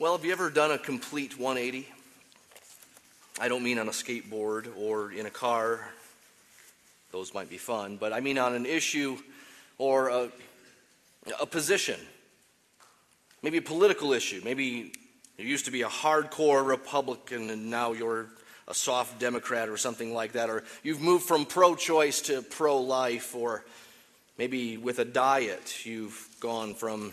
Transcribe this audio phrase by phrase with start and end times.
[0.00, 1.88] Well, have you ever done a complete 180?
[3.40, 5.88] I don't mean on a skateboard or in a car.
[7.12, 9.16] Those might be fun, but I mean on an issue
[9.78, 10.30] or a,
[11.40, 12.00] a position.
[13.40, 14.40] Maybe a political issue.
[14.42, 14.90] Maybe
[15.38, 18.26] you used to be a hardcore Republican and now you're
[18.66, 20.50] a soft Democrat or something like that.
[20.50, 23.36] Or you've moved from pro choice to pro life.
[23.36, 23.64] Or
[24.38, 27.12] maybe with a diet, you've gone from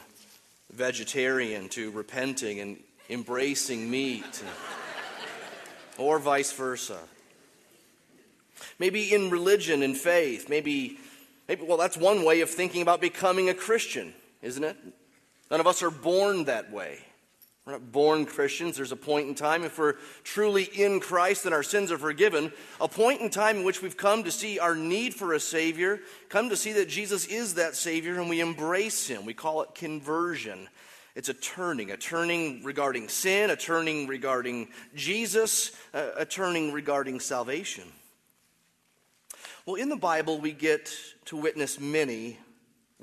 [0.72, 2.78] vegetarian to repenting and
[3.10, 4.44] embracing meat,
[5.98, 7.00] or vice versa.
[8.80, 10.98] Maybe in religion and faith, maybe,
[11.48, 14.78] maybe, well, that's one way of thinking about becoming a Christian, isn't it?
[15.50, 17.00] None of us are born that way.
[17.66, 18.76] We're not born Christians.
[18.76, 19.94] There's a point in time, if we're
[20.24, 23.96] truly in Christ and our sins are forgiven, a point in time in which we've
[23.96, 27.76] come to see our need for a Savior, come to see that Jesus is that
[27.76, 29.26] Savior, and we embrace Him.
[29.26, 30.70] We call it conversion.
[31.14, 37.84] It's a turning, a turning regarding sin, a turning regarding Jesus, a turning regarding salvation.
[39.68, 40.92] Well, in the Bible, we get
[41.26, 42.40] to witness many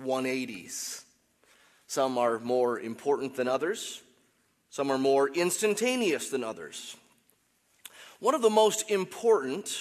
[0.02, 1.04] 180s.
[1.86, 4.02] Some are more important than others.
[4.70, 6.96] Some are more instantaneous than others.
[8.20, 9.74] One of the most important,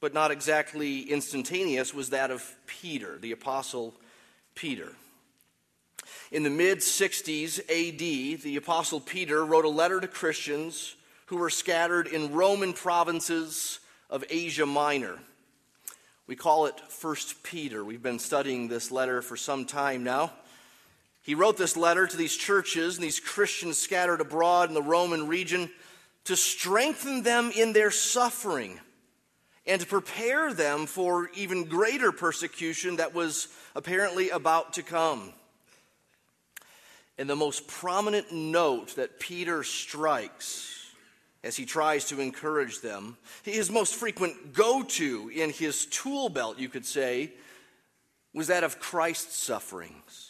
[0.00, 3.94] but not exactly instantaneous, was that of Peter, the Apostle
[4.54, 4.92] Peter.
[6.32, 10.96] In the mid 60s AD, the Apostle Peter wrote a letter to Christians
[11.26, 15.18] who were scattered in Roman provinces of Asia Minor.
[16.26, 17.84] We call it First Peter.
[17.84, 20.32] We've been studying this letter for some time now.
[21.24, 25.26] He wrote this letter to these churches and these Christians scattered abroad in the Roman
[25.26, 25.70] region
[26.24, 28.78] to strengthen them in their suffering
[29.66, 35.32] and to prepare them for even greater persecution that was apparently about to come.
[37.16, 40.90] And the most prominent note that Peter strikes
[41.42, 46.58] as he tries to encourage them, his most frequent go to in his tool belt,
[46.58, 47.32] you could say,
[48.34, 50.23] was that of Christ's sufferings.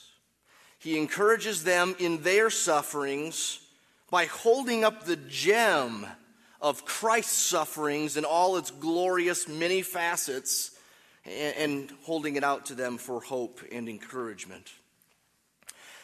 [0.84, 3.58] He encourages them in their sufferings
[4.10, 6.06] by holding up the gem
[6.60, 10.72] of Christ's sufferings in all its glorious many facets
[11.24, 14.70] and, holding it out to them for hope and encouragement.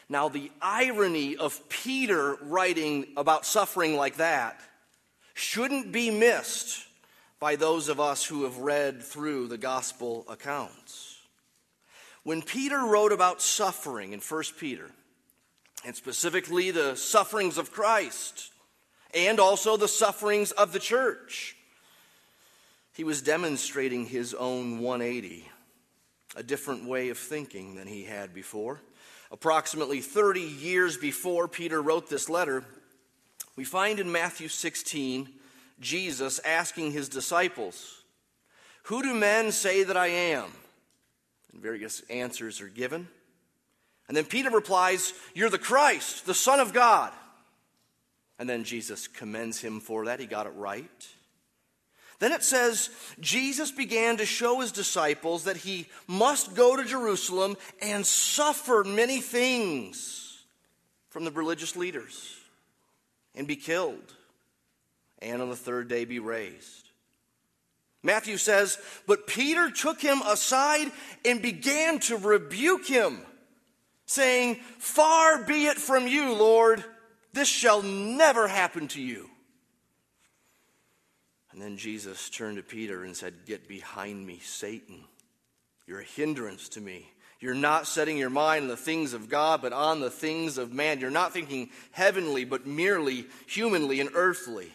[0.08, 4.58] Now, the irony of Peter writing about suffering like that
[5.34, 6.86] shouldn't be missed
[7.38, 11.09] by those of us who have read through the gospel accounts.
[12.22, 14.90] When Peter wrote about suffering in 1 Peter,
[15.84, 18.50] and specifically the sufferings of Christ,
[19.14, 21.56] and also the sufferings of the church,
[22.92, 25.48] he was demonstrating his own 180,
[26.36, 28.80] a different way of thinking than he had before.
[29.32, 32.64] Approximately 30 years before Peter wrote this letter,
[33.56, 35.28] we find in Matthew 16
[35.80, 38.02] Jesus asking his disciples,
[38.84, 40.50] Who do men say that I am?
[41.52, 43.08] And various answers are given.
[44.08, 47.12] And then Peter replies, You're the Christ, the Son of God.
[48.38, 50.20] And then Jesus commends him for that.
[50.20, 51.08] He got it right.
[52.20, 57.56] Then it says, Jesus began to show his disciples that he must go to Jerusalem
[57.80, 60.42] and suffer many things
[61.08, 62.36] from the religious leaders
[63.34, 64.14] and be killed,
[65.20, 66.89] and on the third day be raised.
[68.02, 70.90] Matthew says, But Peter took him aside
[71.24, 73.20] and began to rebuke him,
[74.06, 76.82] saying, Far be it from you, Lord,
[77.32, 79.28] this shall never happen to you.
[81.52, 85.04] And then Jesus turned to Peter and said, Get behind me, Satan.
[85.86, 87.10] You're a hindrance to me.
[87.40, 90.72] You're not setting your mind on the things of God, but on the things of
[90.72, 91.00] man.
[91.00, 94.70] You're not thinking heavenly, but merely humanly and earthly.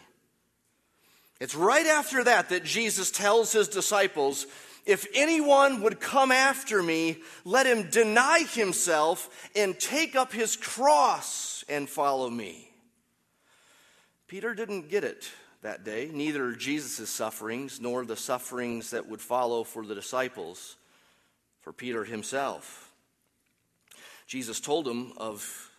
[1.40, 4.46] It's right after that that Jesus tells his disciples,
[4.86, 11.64] If anyone would come after me, let him deny himself and take up his cross
[11.68, 12.70] and follow me.
[14.28, 15.30] Peter didn't get it
[15.62, 20.76] that day, neither Jesus' sufferings nor the sufferings that would follow for the disciples,
[21.60, 22.92] for Peter himself.
[24.26, 25.70] Jesus told him of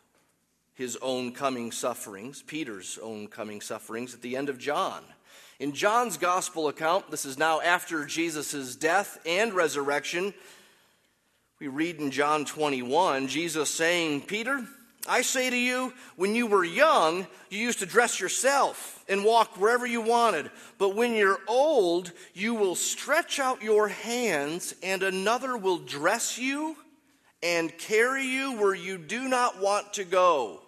[0.73, 5.03] his own coming sufferings, Peter's own coming sufferings, at the end of John.
[5.59, 10.35] In John's gospel account, this is now after Jesus' death and resurrection.
[11.59, 14.63] We read in John 21, Jesus saying, Peter,
[15.07, 19.57] I say to you, when you were young, you used to dress yourself and walk
[19.57, 20.51] wherever you wanted.
[20.77, 26.75] But when you're old, you will stretch out your hands, and another will dress you
[27.41, 30.61] and carry you where you do not want to go.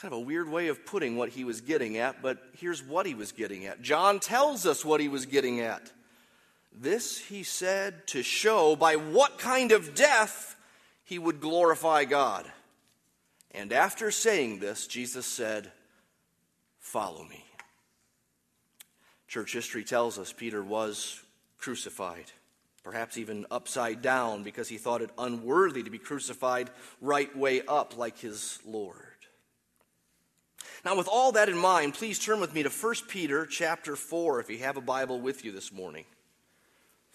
[0.00, 3.04] Kind of a weird way of putting what he was getting at, but here's what
[3.04, 3.82] he was getting at.
[3.82, 5.90] John tells us what he was getting at.
[6.72, 10.56] This he said to show by what kind of death
[11.02, 12.46] he would glorify God.
[13.50, 15.72] And after saying this, Jesus said,
[16.78, 17.44] Follow me.
[19.26, 21.20] Church history tells us Peter was
[21.58, 22.30] crucified,
[22.84, 27.96] perhaps even upside down because he thought it unworthy to be crucified right way up
[27.96, 29.07] like his Lord.
[30.84, 34.40] Now, with all that in mind, please turn with me to 1 Peter chapter 4
[34.40, 36.04] if you have a Bible with you this morning.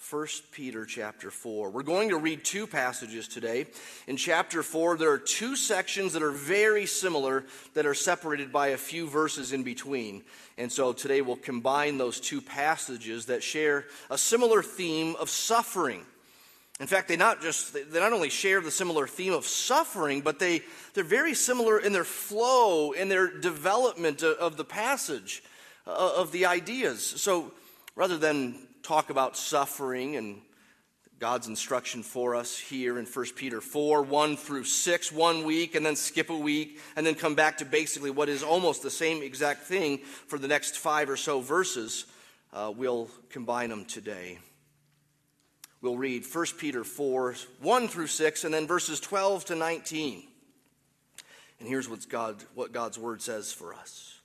[0.09, 1.69] 1 Peter chapter 4.
[1.69, 3.67] We're going to read two passages today.
[4.05, 8.67] In chapter 4, there are two sections that are very similar that are separated by
[8.69, 10.23] a few verses in between.
[10.57, 16.05] And so today we'll combine those two passages that share a similar theme of suffering.
[16.79, 20.39] In fact, they not just they not only share the similar theme of suffering, but
[20.39, 20.61] they,
[20.93, 25.43] they're very similar in their flow, in their development of the passage,
[25.85, 27.03] uh, of the ideas.
[27.03, 27.51] So
[27.95, 30.41] rather than talk about suffering and
[31.19, 35.85] God's instruction for us here in 1 Peter 4, 1 through 6, one week, and
[35.85, 39.23] then skip a week, and then come back to basically what is almost the same
[39.23, 42.05] exact thing for the next five or so verses.
[42.51, 44.37] Uh, we'll combine them today.
[45.83, 50.23] We'll read 1 Peter 4, 1 through 6, and then verses 12 to 19.
[51.59, 54.17] And here's what's God, what God's word says for us.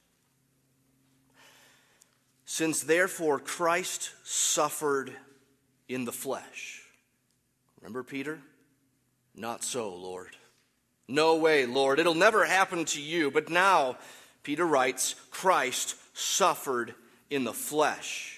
[2.45, 5.13] Since therefore Christ suffered
[5.89, 6.83] in the flesh.
[7.81, 8.39] Remember Peter?
[9.35, 10.37] Not so, Lord.
[11.09, 11.99] No way, Lord.
[11.99, 13.33] It'll never happen to you.
[13.33, 13.99] But now,
[14.45, 16.95] Peter writes, Christ suffered
[17.31, 18.38] in the flesh.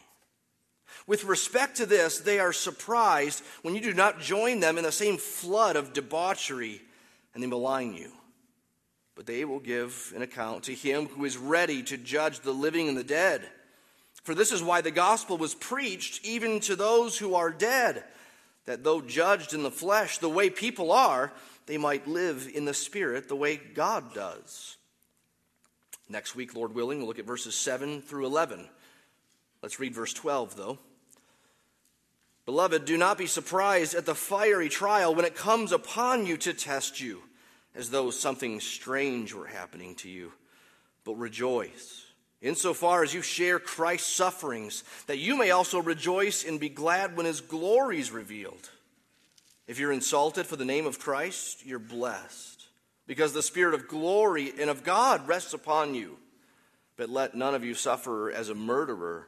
[1.07, 4.91] With respect to this, they are surprised when you do not join them in the
[4.91, 6.81] same flood of debauchery
[7.33, 8.11] and they malign you
[9.21, 12.87] but they will give an account to him who is ready to judge the living
[12.87, 13.47] and the dead.
[14.23, 18.03] For this is why the gospel was preached even to those who are dead,
[18.65, 21.31] that though judged in the flesh the way people are,
[21.67, 24.77] they might live in the spirit the way God does.
[26.09, 28.67] Next week, Lord willing, we'll look at verses 7 through 11.
[29.61, 30.79] Let's read verse 12, though.
[32.45, 36.53] Beloved, do not be surprised at the fiery trial when it comes upon you to
[36.53, 37.21] test you
[37.75, 40.33] as though something strange were happening to you,
[41.03, 42.01] but rejoice
[42.41, 47.25] insofar as you share Christ's sufferings, that you may also rejoice and be glad when
[47.25, 48.69] his glory is revealed.
[49.67, 52.65] If you're insulted for the name of Christ, you're blessed,
[53.07, 56.17] because the Spirit of glory and of God rests upon you.
[56.97, 59.27] But let none of you suffer as a murderer,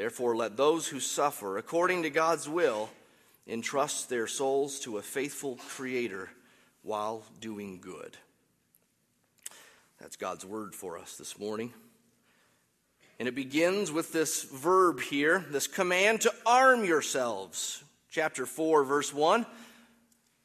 [0.00, 2.88] Therefore, let those who suffer according to God's will
[3.46, 6.30] entrust their souls to a faithful Creator
[6.80, 8.16] while doing good.
[10.00, 11.74] That's God's word for us this morning.
[13.18, 17.84] And it begins with this verb here, this command to arm yourselves.
[18.10, 19.44] Chapter 4, verse 1.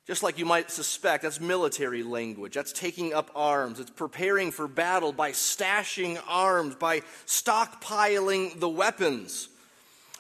[0.06, 2.54] Just like you might suspect, that's military language.
[2.54, 3.80] That's taking up arms.
[3.80, 9.50] It's preparing for battle by stashing arms, by stockpiling the weapons.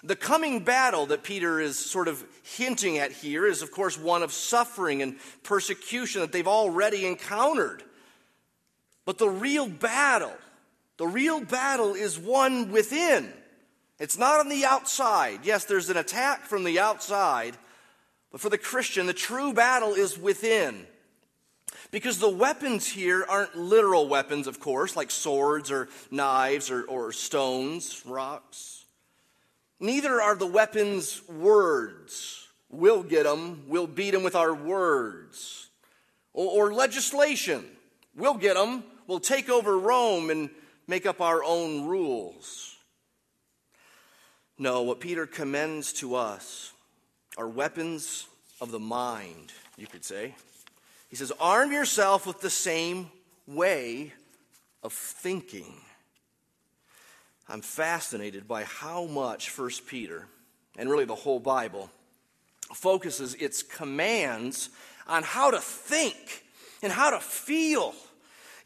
[0.03, 4.23] The coming battle that Peter is sort of hinting at here is, of course, one
[4.23, 7.83] of suffering and persecution that they've already encountered.
[9.05, 10.33] But the real battle,
[10.97, 13.31] the real battle is one within.
[13.99, 15.41] It's not on the outside.
[15.43, 17.55] Yes, there's an attack from the outside,
[18.35, 20.85] but for the Christian, the true battle is within.
[21.89, 27.13] Because the weapons here aren't literal weapons, of course, like swords or knives or, or
[27.13, 28.83] stones, rocks.
[29.79, 32.49] Neither are the weapons words.
[32.69, 35.69] We'll get them, we'll beat them with our words.
[36.33, 37.63] Or, or legislation.
[38.17, 40.49] We'll get them, we'll take over Rome and
[40.87, 42.75] make up our own rules.
[44.57, 46.73] No, what Peter commends to us
[47.37, 48.27] are weapons
[48.61, 50.35] of the mind, you could say.
[51.09, 53.09] He says, Arm yourself with the same
[53.47, 54.13] way
[54.83, 55.73] of thinking.
[57.47, 60.25] I'm fascinated by how much First Peter,
[60.77, 61.89] and really the whole Bible,
[62.73, 64.69] focuses its commands
[65.07, 66.43] on how to think
[66.81, 67.93] and how to feel.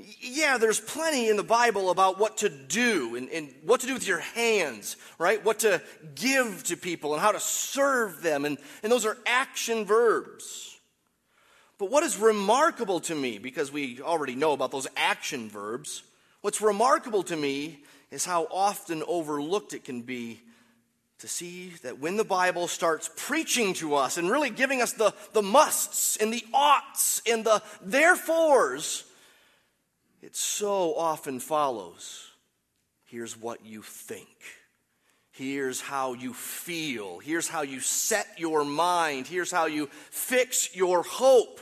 [0.02, 3.94] Yeah, there's plenty in the Bible about what to do and, and, what to do
[3.94, 5.44] with your hands, right?
[5.44, 5.82] What to
[6.16, 8.46] give to people and how to serve them.
[8.46, 10.80] And, and those are action verbs.
[11.78, 16.04] But what is remarkable to me, because we already know about those action verbs,
[16.42, 17.80] what's remarkable to me
[18.10, 20.40] is how often overlooked it can be
[21.20, 25.14] to see that when the Bible starts preaching to us and really giving us the,
[25.34, 29.04] the musts and the oughts and the therefores,
[30.22, 32.32] it so often follows.
[33.06, 34.28] Here's what you think.
[35.32, 37.20] Here's how you feel.
[37.20, 39.26] Here's how you set your mind.
[39.26, 41.62] Here's how you fix your hope.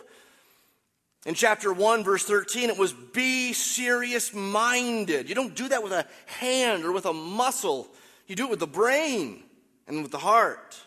[1.28, 5.30] In chapter 1, verse 13, it was be serious minded.
[5.30, 7.88] You don't do that with a hand or with a muscle,
[8.28, 9.44] you do it with the brain
[9.88, 10.80] and with the heart.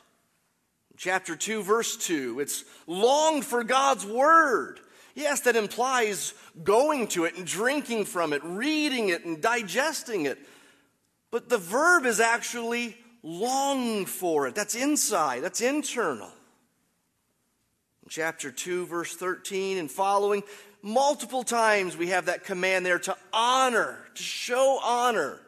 [0.91, 4.81] In chapter 2, verse 2, it's long for God's word.
[5.15, 10.39] Yes, that implies going to it and drinking from it, reading it and digesting it.
[11.31, 14.55] But the verb is actually long for it.
[14.55, 16.31] That's inside, that's internal
[18.11, 20.43] chapter 2, verse 13 and following,
[20.83, 25.41] multiple times we have that command there to honor, to show honor.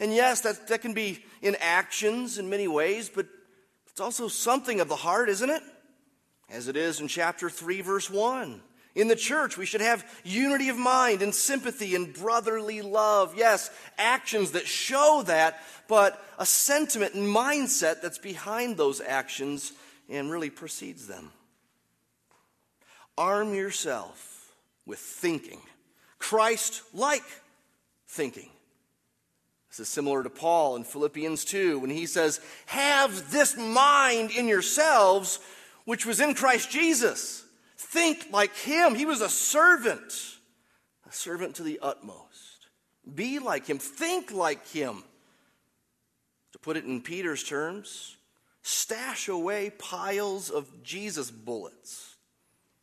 [0.00, 3.26] And yes, that, that can be in actions in many ways, but
[3.88, 5.62] it's also something of the heart, isn't it?
[6.48, 8.60] As it is in chapter 3, verse 1.
[8.94, 13.34] In the church, we should have unity of mind and sympathy and brotherly love.
[13.36, 19.72] Yes, actions that show that, but a sentiment and mindset that's behind those actions
[20.08, 21.30] and really precedes them.
[23.16, 24.54] Arm yourself
[24.86, 25.60] with thinking,
[26.18, 27.22] Christ like
[28.08, 28.50] thinking.
[29.68, 34.48] This is similar to Paul in Philippians 2 when he says, Have this mind in
[34.48, 35.38] yourselves,
[35.84, 37.44] which was in Christ Jesus.
[37.82, 38.94] Think like him.
[38.94, 40.12] He was a servant,
[41.08, 42.68] a servant to the utmost.
[43.14, 43.78] Be like him.
[43.78, 45.02] Think like him.
[46.52, 48.16] To put it in Peter's terms,
[48.62, 52.16] stash away piles of Jesus bullets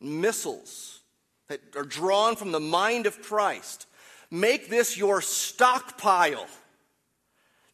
[0.00, 1.00] missiles
[1.48, 3.86] that are drawn from the mind of Christ.
[4.30, 6.46] Make this your stockpile.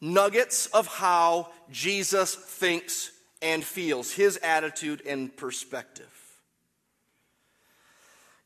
[0.01, 6.24] Nuggets of how Jesus thinks and feels, his attitude and perspective.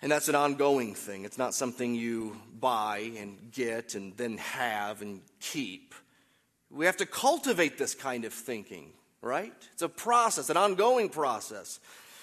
[0.01, 1.25] And that's an ongoing thing.
[1.25, 5.95] It's not something you buy and get and then have and keep.
[6.71, 9.53] We have to cultivate this kind of thinking, right?
[9.73, 11.81] It's a process, an ongoing process.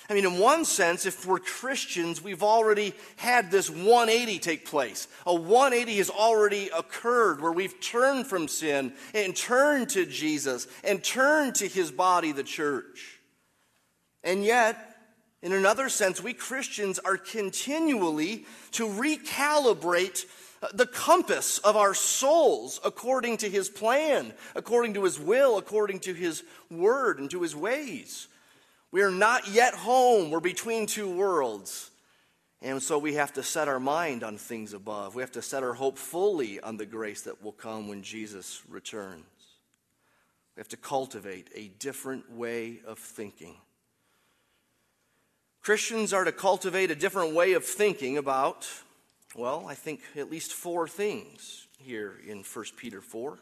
[0.10, 5.08] I mean, in one sense, if we're Christians, we've already had this 180 take place.
[5.26, 11.04] A 180 has already occurred where we've turned from sin and turned to Jesus and
[11.04, 13.20] turned to his body, the church.
[14.24, 14.95] And yet,
[15.46, 20.26] in another sense, we Christians are continually to recalibrate
[20.64, 26.00] uh, the compass of our souls according to his plan, according to his will, according
[26.00, 28.28] to his word, and to his ways.
[28.90, 30.32] We are not yet home.
[30.32, 31.92] We're between two worlds.
[32.64, 35.14] And so we have to set our mind on things above.
[35.14, 38.64] We have to set our hope fully on the grace that will come when Jesus
[38.68, 39.26] returns.
[40.56, 43.58] We have to cultivate a different way of thinking.
[45.66, 48.70] Christians are to cultivate a different way of thinking about,
[49.36, 53.40] well, I think at least four things here in 1 Peter 4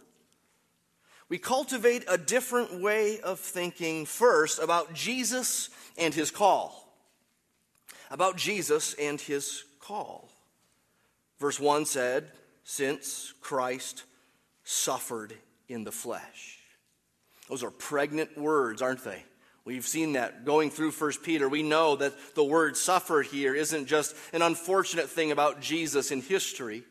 [1.28, 6.96] we cultivate a different way of thinking first about Jesus and his call.
[8.10, 10.30] About Jesus and his call.
[11.40, 12.32] Verse 1 said,
[12.64, 14.04] Since Christ
[14.64, 15.34] suffered
[15.68, 16.60] in the flesh.
[17.50, 19.24] Those are pregnant words, aren't they?
[19.66, 21.48] We've seen that going through 1 Peter.
[21.48, 26.22] We know that the word suffer here isn't just an unfortunate thing about Jesus in
[26.22, 26.84] history.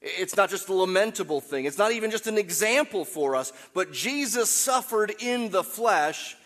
[0.00, 1.66] It's not just a lamentable thing.
[1.66, 6.36] It's not even just an example for us, but Jesus suffered in the flesh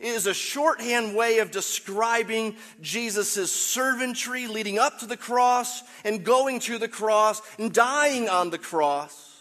[0.00, 6.60] is a shorthand way of describing Jesus' servantry leading up to the cross and going
[6.60, 9.33] to the cross and dying on the cross.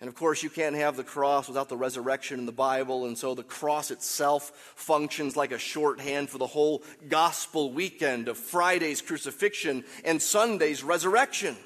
[0.00, 3.16] And of course, you can't have the cross without the resurrection in the Bible, and
[3.16, 9.00] so the cross itself functions like a shorthand for the whole gospel weekend of Friday's
[9.00, 11.56] crucifixion and Sunday's resurrection.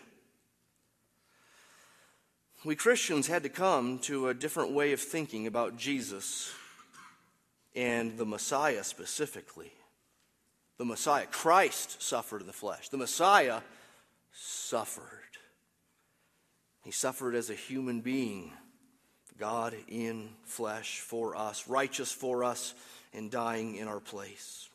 [2.65, 6.53] we Christians had to come to a different way of thinking about Jesus
[7.75, 9.73] and the Messiah specifically.
[10.77, 12.89] The Messiah, Christ suffered in the flesh.
[12.89, 13.61] The Messiah
[14.33, 15.28] suffered.
[16.89, 18.51] He suffered as a human being,
[19.39, 22.73] God in flesh for us, righteous for us,
[23.13, 24.71] and dying in our place.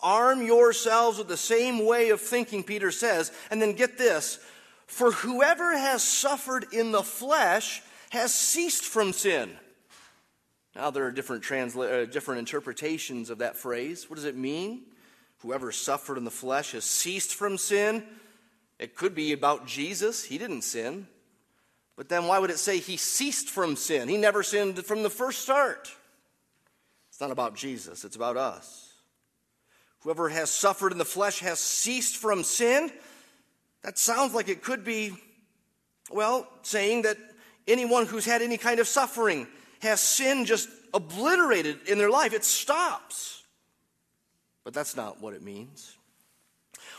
[0.00, 4.40] Arm yourselves with the same way of thinking, Peter says, and then get this
[4.88, 9.56] for whoever has suffered in the flesh has ceased from sin.
[10.74, 14.10] Now, there are different, transla- uh, different interpretations of that phrase.
[14.10, 14.86] What does it mean?
[15.42, 18.02] Whoever suffered in the flesh has ceased from sin.
[18.80, 20.24] It could be about Jesus.
[20.24, 21.06] He didn't sin.
[21.98, 24.08] But then why would it say he ceased from sin?
[24.08, 25.90] He never sinned from the first start.
[27.08, 28.92] It's not about Jesus, it's about us.
[30.02, 32.92] Whoever has suffered in the flesh has ceased from sin.
[33.82, 35.10] That sounds like it could be,
[36.08, 37.16] well, saying that
[37.66, 39.48] anyone who's had any kind of suffering
[39.80, 42.32] has sin just obliterated in their life.
[42.32, 43.42] It stops.
[44.62, 45.96] But that's not what it means.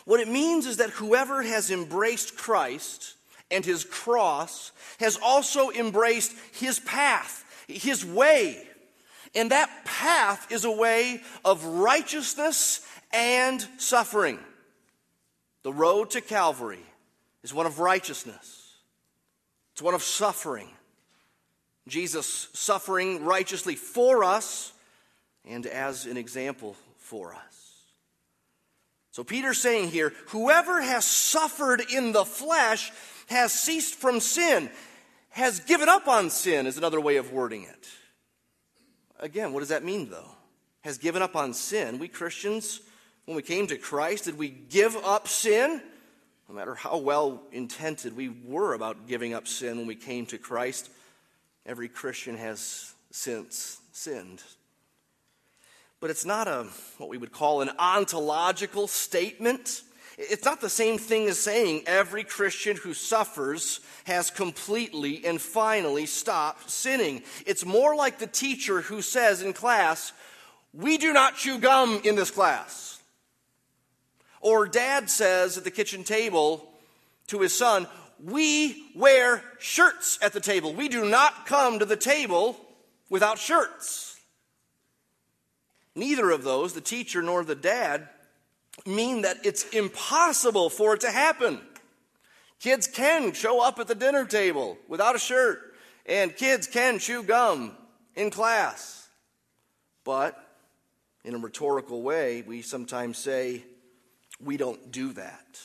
[0.03, 3.15] What it means is that whoever has embraced Christ
[3.51, 8.61] and his cross has also embraced his path, his way.
[9.35, 14.39] And that path is a way of righteousness and suffering.
[15.63, 16.83] The road to Calvary
[17.43, 18.73] is one of righteousness,
[19.73, 20.69] it's one of suffering.
[21.87, 24.71] Jesus suffering righteously for us
[25.43, 27.59] and as an example for us.
[29.11, 32.91] So Peter's saying here whoever has suffered in the flesh
[33.29, 34.69] has ceased from sin,
[35.29, 37.87] has given up on sin, is another way of wording it.
[39.19, 40.31] Again, what does that mean, though?
[40.81, 41.99] Has given up on sin.
[41.99, 42.81] We Christians,
[43.25, 45.81] when we came to Christ, did we give up sin?
[46.47, 50.37] No matter how well intended we were about giving up sin when we came to
[50.37, 50.89] Christ,
[51.65, 54.41] every Christian has since sinned.
[55.99, 56.65] But it's not a
[56.97, 59.83] what we would call an ontological statement.
[60.21, 66.05] It's not the same thing as saying every Christian who suffers has completely and finally
[66.05, 67.23] stopped sinning.
[67.45, 70.11] It's more like the teacher who says in class,
[70.73, 73.01] We do not chew gum in this class.
[74.41, 76.69] Or dad says at the kitchen table
[77.27, 77.87] to his son,
[78.21, 80.73] We wear shirts at the table.
[80.73, 82.57] We do not come to the table
[83.09, 84.19] without shirts.
[85.95, 88.09] Neither of those, the teacher nor the dad,
[88.85, 91.59] mean that it's impossible for it to happen.
[92.59, 95.73] Kids can show up at the dinner table without a shirt,
[96.05, 97.75] and kids can chew gum
[98.15, 99.07] in class.
[100.03, 100.43] But
[101.23, 103.63] in a rhetorical way, we sometimes say,
[104.43, 105.59] we don't do that.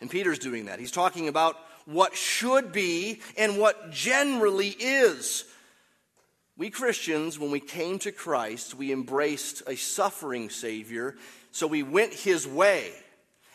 [0.00, 0.78] And Peter's doing that.
[0.78, 5.44] He's talking about what should be and what generally is.
[6.56, 11.16] We Christians, when we came to Christ, we embraced a suffering Savior,
[11.52, 12.92] so we went His way.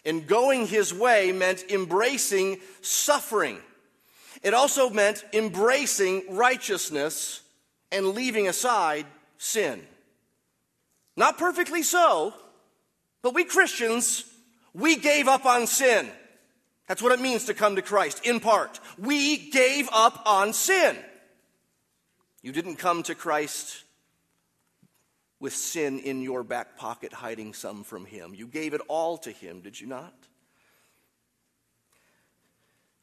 [0.06, 3.58] And going His way meant embracing suffering.
[4.44, 7.42] It also meant embracing righteousness
[7.92, 9.06] and leaving aside
[9.38, 9.82] sin.
[11.18, 12.34] Not perfectly so,
[13.22, 14.26] but we Christians,
[14.74, 16.10] we gave up on sin.
[16.88, 18.80] That's what it means to come to Christ, in part.
[19.00, 20.96] We gave up on sin.
[22.44, 23.85] You didn't come to Christ
[25.46, 28.34] with sin in your back pocket, hiding some from Him.
[28.34, 30.16] You gave it all to Him, did you not?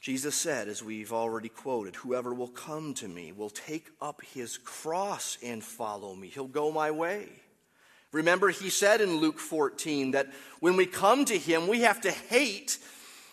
[0.01, 4.59] Jesus said, as we've already quoted, Whoever will come to me will take up his
[4.59, 6.27] cross and follow me.
[6.27, 7.29] He'll go my way.
[8.11, 10.27] Remember, he said in Luke 14 that
[10.59, 12.77] when we come to him, we have to hate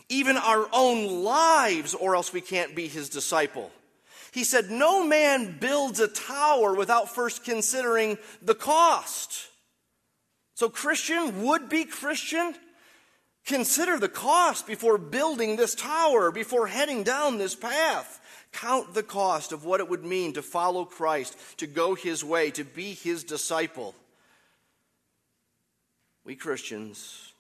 [0.08, 3.72] even our own lives, or else we can't be his disciple.
[4.32, 9.48] He said, No man builds a tower without first considering the cost.
[10.54, 12.54] So, Christian, would be Christian,
[13.46, 18.20] consider the cost before building this tower, before heading down this path.
[18.52, 22.52] Count the cost of what it would mean to follow Christ, to go his way,
[22.52, 23.96] to be his disciple.
[26.26, 27.34] We Christians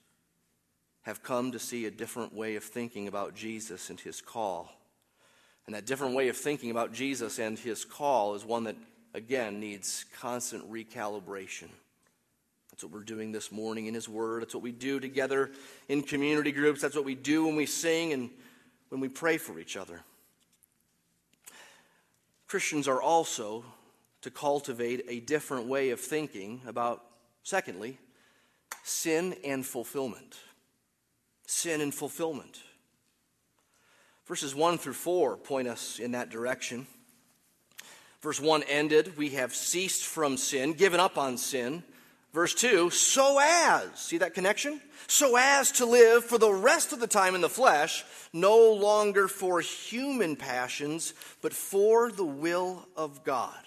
[1.01, 4.71] have come to see a different way of thinking about Jesus and his call.
[5.69, 8.75] And that different way of thinking about Jesus and his call is one that,
[9.13, 11.67] again, needs constant recalibration.
[12.71, 14.41] That's what we're doing this morning in his word.
[14.41, 15.51] That's what we do together
[15.87, 16.81] in community groups.
[16.81, 18.31] That's what we do when we sing and
[18.89, 20.01] when we pray for each other.
[22.47, 23.63] Christians are also
[24.23, 27.03] to cultivate a different way of thinking about,
[27.43, 27.99] secondly,
[28.81, 30.39] sin and fulfillment.
[31.45, 32.59] Sin and fulfillment.
[34.29, 36.85] Verses 1 through 4 point us in that direction.
[38.21, 41.81] Verse 1 ended, we have ceased from sin, given up on sin.
[42.31, 44.79] Verse 2, so as, see that connection?
[45.07, 49.27] So as to live for the rest of the time in the flesh, no longer
[49.27, 53.57] for human passions, but for the will of God.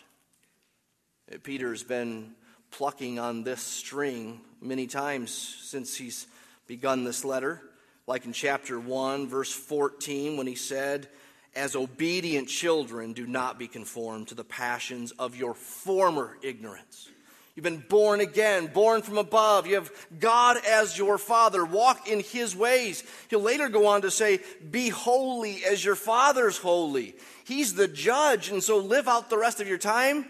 [1.33, 2.37] Uh, Peter's been
[2.71, 6.29] plucking on this string many times since he's
[6.69, 7.61] begun this letter
[8.07, 11.09] like in chapter 1, verse 14, when he said,
[11.55, 17.09] As obedient children, do not be conformed to the passions of your former ignorance.
[17.55, 19.67] You've been born again, born from above.
[19.67, 21.65] You have God as your Father.
[21.65, 23.05] Walk in His ways.
[23.29, 27.15] He'll later go on to say, Be holy as your Father's holy.
[27.45, 30.25] He's the judge, and so live out the rest of your time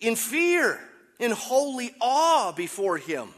[0.00, 0.80] in fear,
[1.18, 3.28] in holy awe before Him.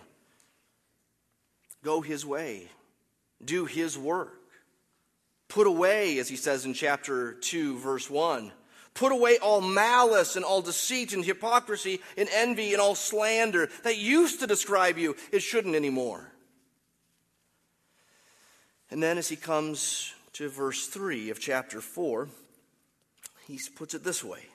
[1.83, 2.69] Go His way
[3.45, 4.37] do his work.
[5.49, 8.53] Put away, as he says in chapter 2, verse 1,
[8.95, 13.99] put away all malice and all deceit and hypocrisy and envy and all slander that
[13.99, 15.17] used to describe you.
[15.33, 16.31] It shouldn't anymore.
[18.91, 22.29] And then as he comes to verse 3 of chapter 4,
[23.47, 24.47] he puts it this way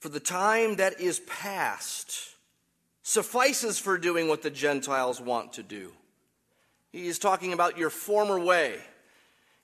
[0.00, 2.30] For the time that is past
[3.02, 5.92] suffices for doing what the Gentiles want to do
[6.92, 8.78] He's talking about your former way.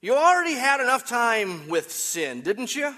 [0.00, 2.94] You already had enough time with sin, didn't you?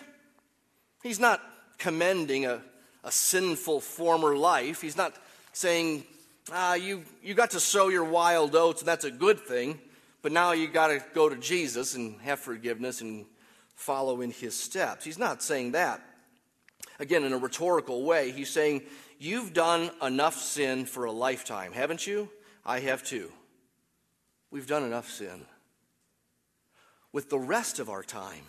[1.03, 1.41] He's not
[1.79, 2.63] commending a,
[3.03, 4.81] a sinful former life.
[4.81, 5.15] He's not
[5.53, 6.05] saying,
[6.53, 9.81] ah, you, you got to sow your wild oats, and that's a good thing,
[10.23, 13.27] but now you got to go to Jesus and have forgiveness and
[13.75, 15.05] follow in his steps.
[15.05, 16.01] He's not saying that.
[17.01, 18.83] Again, in a rhetorical way, he's saying,
[19.19, 22.31] You've done enough sin for a lifetime, haven't you?
[22.65, 23.31] I have too.
[24.51, 25.43] We've done enough sin.
[27.13, 28.45] With the rest of our time,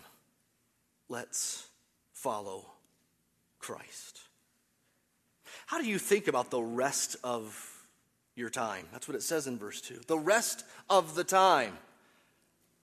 [1.08, 1.66] let's
[2.12, 2.66] follow
[3.58, 4.20] Christ.
[5.66, 7.84] How do you think about the rest of
[8.34, 8.86] your time?
[8.92, 10.02] That's what it says in verse 2.
[10.06, 11.76] The rest of the time.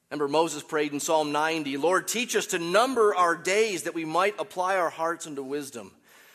[0.10, 4.06] Remember, Moses prayed in Psalm 90 Lord, teach us to number our days that we
[4.06, 5.92] might apply our hearts unto wisdom.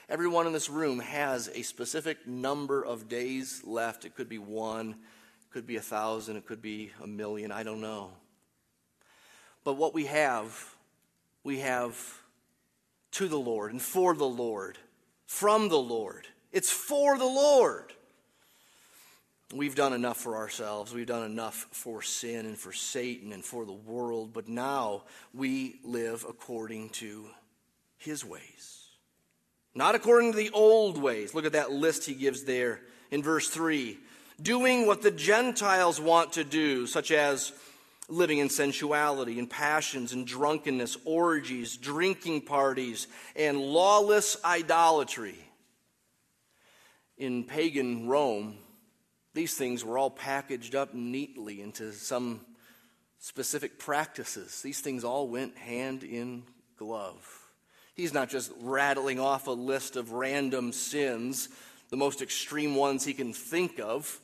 [0.09, 4.05] Everyone in this room has a specific number of days left.
[4.05, 4.97] It could be one,
[5.55, 8.11] could be a thousand, it could be a million, I don't know.
[9.63, 10.75] But what we have,
[11.45, 11.97] we have
[13.13, 14.79] to the Lord and for the Lord,
[15.27, 16.27] from the Lord.
[16.51, 17.93] It's for the Lord.
[19.55, 20.93] We've done enough for ourselves.
[20.93, 25.79] We've done enough for sin and for Satan and for the world, but now we
[25.85, 27.27] live according to
[27.97, 28.89] his ways.
[29.73, 31.33] Not according to the old ways.
[31.33, 32.81] Look at that list he gives there
[33.13, 34.01] in verse 3
[34.41, 37.53] doing what the Gentiles want to do, such as
[38.09, 45.39] living in sensuality and passions and drunkenness, orgies, drinking parties, and lawless idolatry.
[47.17, 48.59] In pagan Rome,
[49.33, 52.41] these things were all packaged up neatly into some
[53.19, 54.61] specific practices.
[54.63, 56.45] These things all went hand in
[56.77, 57.41] glove.
[57.95, 61.49] He's not just rattling off a list of random sins,
[61.91, 64.21] the most extreme ones he can think of.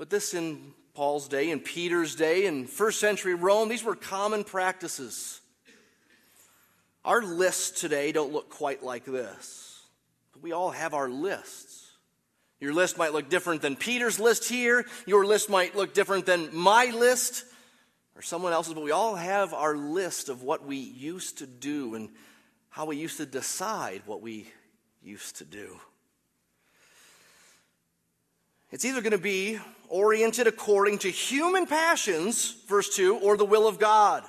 [0.00, 4.44] But this in Paul's day, in Peter's day, in first century Rome, these were common
[4.44, 5.42] practices.
[7.04, 9.82] Our lists today don't look quite like this.
[10.32, 11.86] But we all have our lists.
[12.60, 14.86] Your list might look different than Peter's list here.
[15.04, 17.44] Your list might look different than my list
[18.16, 21.94] or someone else's, but we all have our list of what we used to do
[21.94, 22.08] and
[22.70, 24.48] how we used to decide what we
[25.02, 25.78] used to do.
[28.70, 29.58] It's either going to be
[29.90, 34.24] oriented according to human passions, verse 2, or the will of God.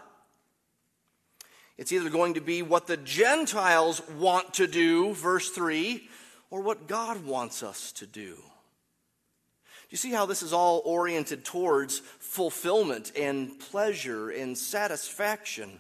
[1.78, 6.08] It's either going to be what the Gentiles want to do, verse 3,
[6.50, 8.36] or what God wants us to do.
[8.36, 15.80] Do you see how this is all oriented towards fulfillment and pleasure and satisfaction?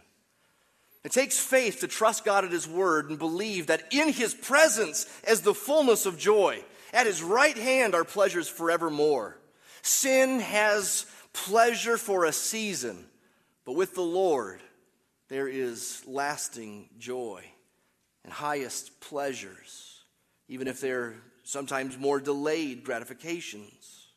[1.03, 5.07] It takes faith to trust God at His word and believe that in His presence
[5.27, 6.63] is the fullness of joy.
[6.93, 9.37] At his right hand are pleasures forevermore.
[9.81, 13.05] Sin has pleasure for a season,
[13.65, 14.61] but with the Lord
[15.29, 17.43] there is lasting joy
[18.23, 20.03] and highest pleasures,
[20.47, 24.07] even if they're sometimes more delayed gratifications.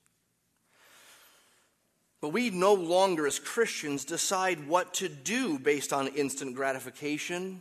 [2.20, 7.60] But we no longer, as Christians, decide what to do based on instant gratification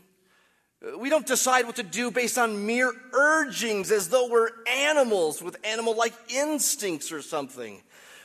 [0.98, 5.56] we don't decide what to do based on mere urgings as though we're animals with
[5.64, 7.82] animal like instincts or something.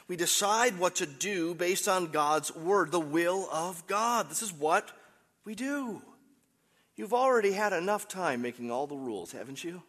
[0.08, 4.30] We decide what to do based on God's word, the will of God.
[4.30, 4.90] This is what
[5.44, 6.02] we do.
[6.96, 9.82] You've already had enough time making all the rules, haven't you?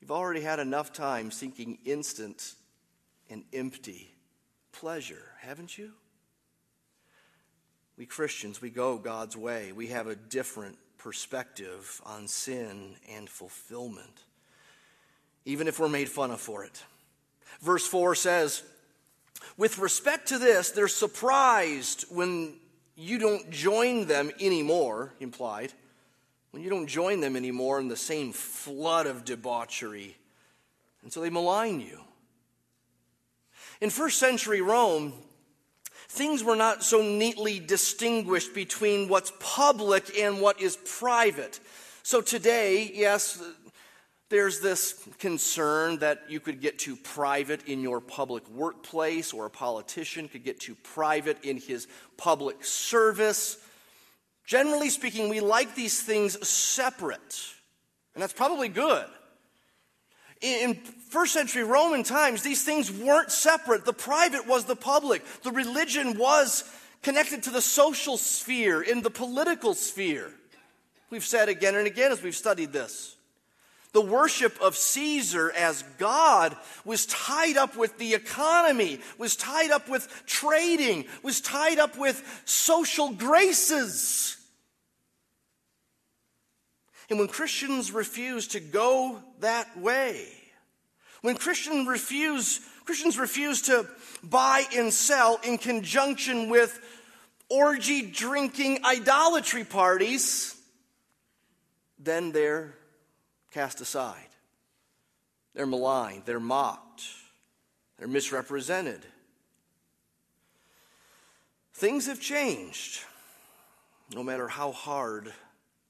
[0.00, 2.54] You've already had enough time seeking instant
[3.30, 4.10] and empty
[4.72, 5.92] pleasure, haven't you?
[7.96, 9.72] We Christians, we go God's way.
[9.72, 14.24] We have a different perspective on sin and fulfillment,
[15.44, 16.82] even if we're made fun of for it.
[17.60, 18.62] Verse 4 says,
[19.60, 22.54] With respect to this, they're surprised when
[22.96, 25.74] you don't join them anymore, implied,
[26.50, 30.16] when you don't join them anymore in the same flood of debauchery.
[31.02, 32.00] And so they malign you.
[33.82, 35.12] In first century Rome,
[36.08, 41.60] things were not so neatly distinguished between what's public and what is private.
[42.02, 43.42] So today, yes,
[44.30, 49.50] there's this concern that you could get too private in your public workplace, or a
[49.50, 53.58] politician could get too private in his public service.
[54.46, 57.44] Generally speaking, we like these things separate,
[58.14, 59.06] and that's probably good.
[60.40, 60.74] In
[61.10, 63.84] first century Roman times, these things weren't separate.
[63.84, 65.22] The private was the public.
[65.42, 66.64] The religion was
[67.02, 70.30] connected to the social sphere, in the political sphere.
[71.10, 73.16] We've said again and again as we've studied this.
[73.92, 79.88] The worship of Caesar as God was tied up with the economy, was tied up
[79.88, 84.36] with trading, was tied up with social graces.
[87.08, 90.28] And when Christians refuse to go that way,
[91.22, 93.88] when Christians refuse, Christians refuse to
[94.22, 96.80] buy and sell in conjunction with
[97.48, 100.54] orgy drinking idolatry parties,
[101.98, 102.76] then they're
[103.50, 104.28] cast aside.
[105.54, 107.02] They're maligned, they're mocked,
[107.98, 109.04] they're misrepresented.
[111.74, 113.00] Things have changed,
[114.14, 115.32] no matter how hard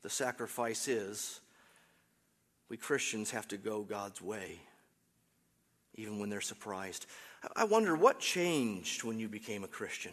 [0.03, 1.40] the sacrifice is,
[2.68, 4.61] we Christians have to go God's way,
[5.96, 7.07] even when they're surprised.
[7.57, 10.12] I wonder what changed when you became a Christian?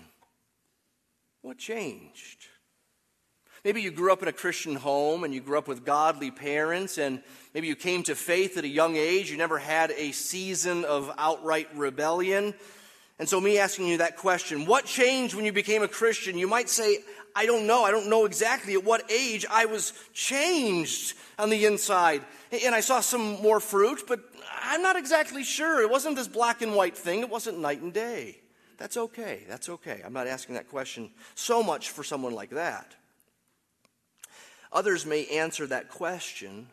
[1.41, 2.47] What changed?
[3.63, 6.97] Maybe you grew up in a Christian home and you grew up with godly parents,
[6.97, 7.21] and
[7.53, 9.29] maybe you came to faith at a young age.
[9.29, 12.53] You never had a season of outright rebellion.
[13.19, 16.37] And so, me asking you that question, what changed when you became a Christian?
[16.37, 16.99] You might say,
[17.35, 17.83] I don't know.
[17.83, 22.21] I don't know exactly at what age I was changed on the inside.
[22.51, 24.19] And I saw some more fruit, but
[24.61, 25.81] I'm not exactly sure.
[25.81, 28.39] It wasn't this black and white thing, it wasn't night and day.
[28.77, 29.43] That's okay.
[29.47, 30.01] That's okay.
[30.05, 32.95] I'm not asking that question so much for someone like that.
[34.77, 36.67] Others may answer that question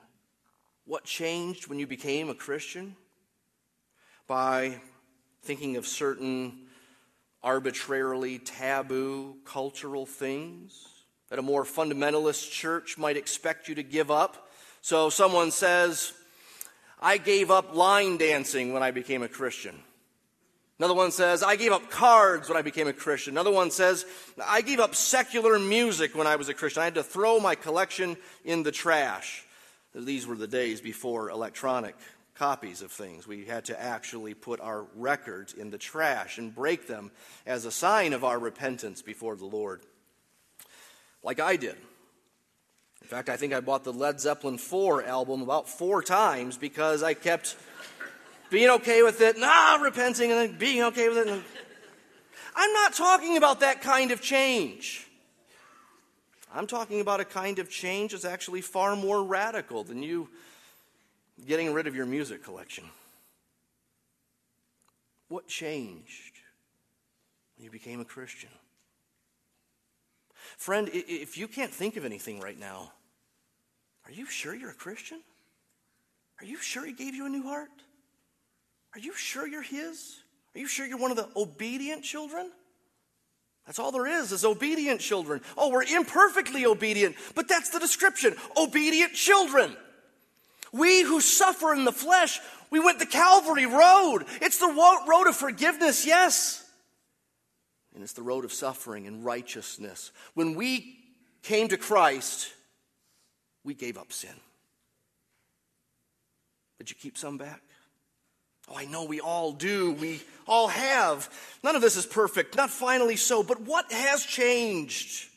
[0.84, 2.96] what changed when you became a Christian?
[4.26, 4.78] By
[5.40, 6.66] thinking of certain
[7.42, 10.86] arbitrarily taboo cultural things
[11.30, 14.50] that a more fundamentalist church might expect you to give up.
[14.82, 16.12] So someone says,
[17.00, 19.76] I gave up line dancing when I became a Christian.
[20.78, 23.34] Another one says, I gave up cards when I became a Christian.
[23.34, 24.04] Another one says,
[24.44, 26.82] I gave up secular music when I was a Christian.
[26.82, 29.44] I had to throw my collection in the trash.
[29.94, 31.94] These were the days before electronic
[32.34, 33.28] copies of things.
[33.28, 37.12] We had to actually put our records in the trash and break them
[37.46, 39.82] as a sign of our repentance before the Lord,
[41.22, 41.76] like I did.
[43.02, 47.02] In fact, I think I bought the Led Zeppelin 4 album about four times because
[47.02, 47.54] I kept
[48.54, 51.26] being okay with it, nah, repenting, and then being okay with it.
[51.26, 51.42] And...
[52.54, 55.08] I'm not talking about that kind of change.
[56.54, 60.28] I'm talking about a kind of change that's actually far more radical than you
[61.48, 62.84] getting rid of your music collection?
[65.26, 66.38] What changed
[67.56, 68.50] when you became a Christian?
[70.58, 72.92] Friend, if you can't think of anything right now,
[74.06, 75.20] are you sure you're a Christian?
[76.40, 77.70] Are you sure He gave you a new heart?
[78.94, 80.20] Are you sure you're His?
[80.54, 82.50] Are you sure you're one of the obedient children?
[83.66, 85.40] That's all there is, is obedient children.
[85.56, 89.74] Oh, we're imperfectly obedient, but that's the description obedient children.
[90.72, 94.24] We who suffer in the flesh, we went the Calvary road.
[94.42, 94.66] It's the
[95.08, 96.60] road of forgiveness, yes.
[97.94, 100.10] And it's the road of suffering and righteousness.
[100.34, 100.98] When we
[101.42, 102.52] came to Christ,
[103.62, 104.34] we gave up sin.
[106.78, 107.62] Did you keep some back?
[108.70, 109.92] Oh, I know we all do.
[109.92, 111.30] We all have.
[111.62, 113.42] None of this is perfect, not finally so.
[113.42, 115.28] But what has changed?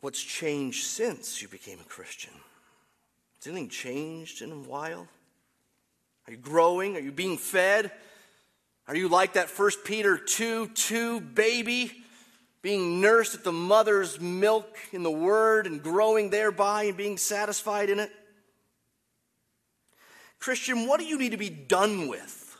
[0.00, 2.32] What's changed since you became a Christian?
[3.38, 5.06] Has anything changed in a while?
[6.26, 6.96] Are you growing?
[6.96, 7.90] Are you being fed?
[8.86, 11.92] Are you like that 1 Peter 2 2 baby
[12.62, 17.88] being nursed at the mother's milk in the Word and growing thereby and being satisfied
[17.88, 18.10] in it?
[20.40, 22.56] Christian, what do you need to be done with?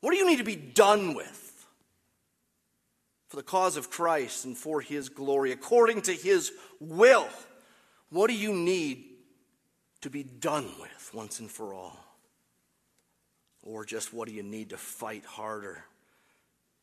[0.00, 1.66] What do you need to be done with?
[3.28, 7.28] For the cause of Christ and for His glory, according to His will.
[8.10, 9.04] What do you need
[10.02, 11.98] to be done with once and for all?
[13.62, 15.84] Or just what do you need to fight harder?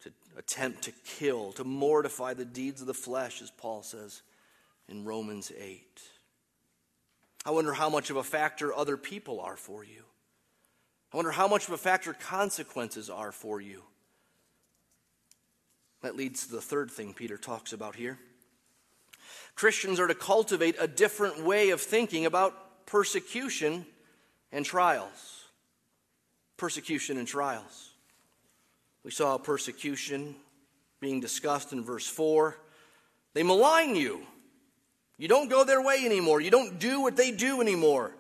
[0.02, 4.22] To attempt to kill, to mortify the deeds of the flesh, as Paul says
[4.90, 6.02] in Romans 8.
[7.46, 10.04] I wonder how much of a factor other people are for you.
[11.12, 13.84] I wonder how much of a factor consequences are for you.
[16.02, 18.18] That leads to the third thing Peter talks about here.
[19.56, 23.86] Christians are to cultivate a different way of thinking about persecution
[24.52, 25.46] and trials.
[26.58, 27.92] Persecution and trials.
[29.04, 30.36] We saw persecution
[31.00, 32.56] being discussed in verse 4.
[33.34, 34.26] They malign you.
[35.18, 36.42] You don't go their way anymore.
[36.42, 38.16] You don't do what they do anymore.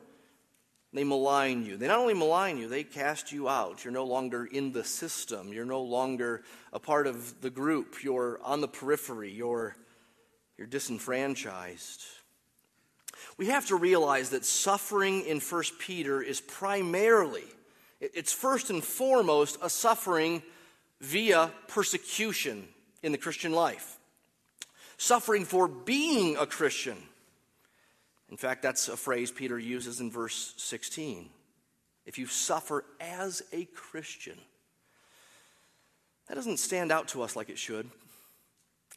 [0.93, 1.75] They malign you.
[1.75, 3.84] They not only malign you, they cast you out.
[3.84, 5.51] You're no longer in the system.
[5.51, 8.03] You're no longer a part of the group.
[8.03, 9.32] You're on the periphery.
[9.32, 9.75] You're,
[10.56, 12.03] you're disenfranchised.
[13.38, 17.45] We have to realize that suffering in 1 Peter is primarily,
[17.99, 20.43] it's first and foremost a suffering
[21.01, 22.67] via persecution
[23.01, 23.97] in the Christian life.
[24.97, 26.97] Suffering for being a Christian
[28.34, 31.29] in fact, that's a phrase Peter uses in verse 16.
[32.08, 34.39] If you suffer as a Christian,
[36.27, 37.91] that doesn't stand out to us like it should.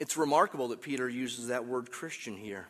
[0.01, 2.67] It's remarkable that Peter uses that word Christian here.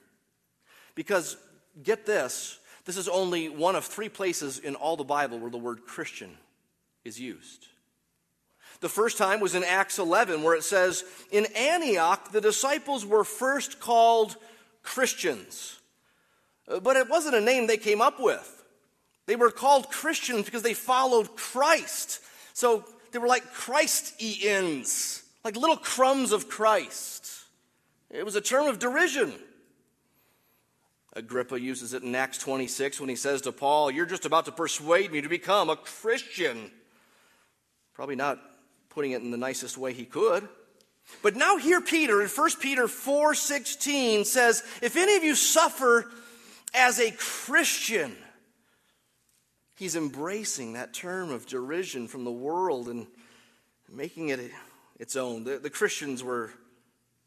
[0.96, 1.36] Because,
[1.84, 5.58] get this, this is only one of three places in all the Bible where the
[5.58, 6.36] word Christian
[7.04, 7.68] is used.
[8.80, 13.24] The first time was in Acts 11, where it says, In Antioch, the disciples were
[13.24, 14.36] first called
[14.82, 15.78] Christians.
[16.68, 18.52] Uh, but it wasn't a name they came up with.
[19.26, 22.20] They were called Christians because they followed Christ.
[22.52, 27.30] So they were like Christians, like little crumbs of Christ.
[28.10, 29.32] It was a term of derision.
[31.14, 34.52] Agrippa uses it in Acts 26 when he says to Paul, You're just about to
[34.52, 36.70] persuade me to become a Christian.
[37.94, 38.38] Probably not
[38.96, 40.48] putting it in the nicest way he could.
[41.22, 46.10] But now here Peter in 1 Peter 4:16 says, If any of you suffer
[46.72, 48.16] as a Christian,
[49.76, 53.06] he's embracing that term of derision from the world and
[53.92, 54.40] making it
[54.98, 55.44] its own.
[55.44, 56.50] The, the Christians were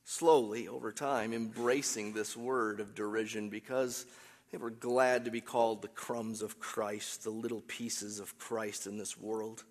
[0.04, 4.08] slowly, over time, embracing this word of derision because
[4.52, 8.88] they were glad to be called the crumbs of Christ, the little pieces of Christ
[8.88, 9.66] in this world.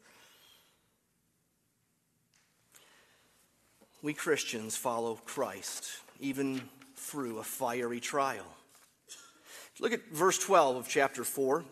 [4.09, 5.87] We Christians follow Christ,
[6.19, 6.63] even
[6.97, 8.47] through a fiery trial.
[9.81, 11.63] Look at verse 12 of chapter 4.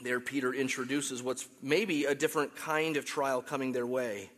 [0.00, 4.30] There, Peter introduces what's maybe a different kind of trial coming their way.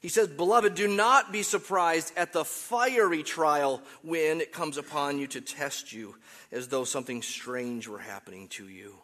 [0.00, 5.18] He says, Beloved, do not be surprised at the fiery trial when it comes upon
[5.18, 6.16] you to test you,
[6.50, 8.94] as though something strange were happening to you.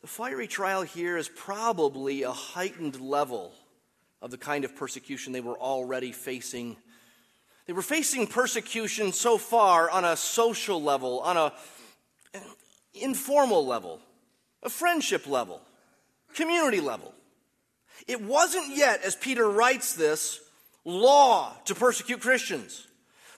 [0.00, 3.52] The fiery trial here is probably a heightened level
[4.26, 6.76] of the kind of persecution they were already facing.
[7.66, 11.52] They were facing persecution so far on a social level, on a
[12.92, 14.00] informal level,
[14.64, 15.60] a friendship level,
[16.34, 17.14] community level.
[18.08, 20.40] It wasn't yet, as Peter writes this,
[20.84, 22.84] law to persecute Christians.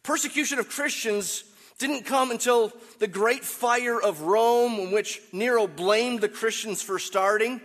[0.02, 1.44] Persecution of Christians
[1.78, 6.98] didn't come until the great fire of Rome, in which Nero blamed the Christians for
[6.98, 7.60] starting.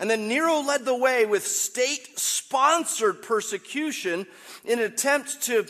[0.00, 4.26] And then Nero led the way with state sponsored persecution
[4.64, 5.66] in an attempt to,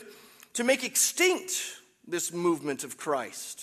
[0.55, 3.63] to make extinct this movement of Christ.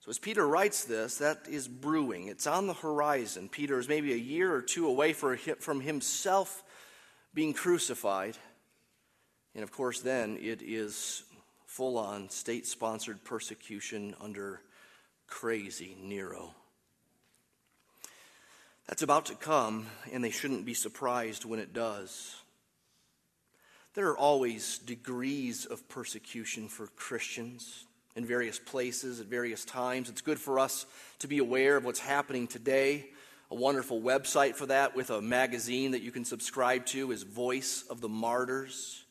[0.00, 2.28] So, as Peter writes this, that is brewing.
[2.28, 3.50] It's on the horizon.
[3.50, 6.62] Peter is maybe a year or two away from himself
[7.34, 8.38] being crucified.
[9.54, 11.24] And of course, then it is
[11.66, 14.62] full on state sponsored persecution under
[15.26, 16.54] crazy Nero.
[18.90, 22.34] That's about to come, and they shouldn't be surprised when it does.
[23.94, 27.84] There are always degrees of persecution for Christians
[28.16, 30.10] in various places at various times.
[30.10, 30.86] It's good for us
[31.20, 33.06] to be aware of what's happening today.
[33.52, 37.84] A wonderful website for that with a magazine that you can subscribe to is Voice
[37.88, 39.04] of the Martyrs.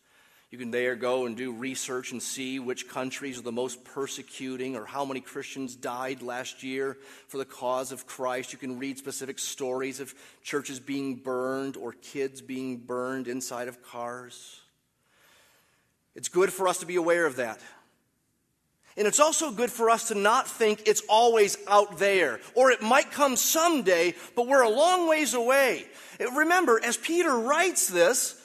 [0.52, 4.76] You can there go and do research and see which countries are the most persecuting
[4.76, 6.98] or how many Christians died last year
[7.28, 8.52] for the cause of Christ.
[8.52, 13.84] You can read specific stories of churches being burned or kids being burned inside of
[13.84, 14.60] cars.
[16.16, 17.60] It's good for us to be aware of that.
[18.98, 22.82] And it's also good for us to not think it's always out there, or it
[22.82, 25.86] might come someday, but we're a long ways away.
[26.36, 28.39] Remember, as Peter writes this,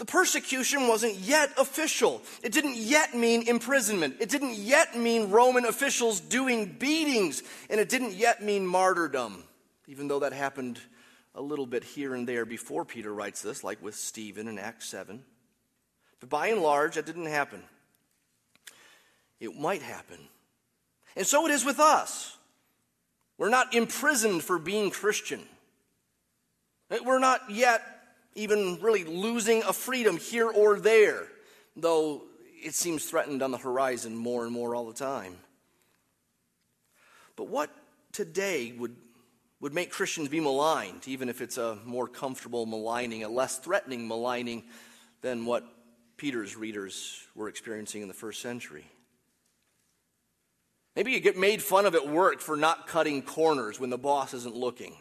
[0.00, 2.22] the persecution wasn't yet official.
[2.42, 4.16] It didn't yet mean imprisonment.
[4.18, 7.42] It didn't yet mean Roman officials doing beatings.
[7.68, 9.44] And it didn't yet mean martyrdom,
[9.88, 10.80] even though that happened
[11.34, 14.88] a little bit here and there before Peter writes this, like with Stephen in Acts
[14.88, 15.22] 7.
[16.18, 17.62] But by and large, that didn't happen.
[19.38, 20.16] It might happen.
[21.14, 22.38] And so it is with us.
[23.36, 25.42] We're not imprisoned for being Christian.
[27.04, 27.82] We're not yet
[28.34, 31.26] even really losing a freedom here or there,
[31.76, 32.22] though
[32.62, 35.36] it seems threatened on the horizon more and more all the time.
[37.36, 37.70] But what
[38.12, 38.96] today would,
[39.60, 44.06] would make Christians be maligned, even if it's a more comfortable maligning, a less threatening
[44.06, 44.64] maligning
[45.22, 45.64] than what
[46.16, 48.84] Peter's readers were experiencing in the first century?
[50.96, 54.34] Maybe you get made fun of at work for not cutting corners when the boss
[54.34, 54.96] isn't looking.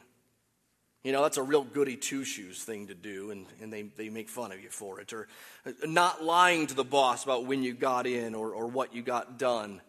[1.03, 4.09] You know, that's a real goody two shoes thing to do, and, and they, they
[4.09, 5.13] make fun of you for it.
[5.13, 5.29] Or
[5.65, 9.01] uh, not lying to the boss about when you got in or, or what you
[9.01, 9.81] got done.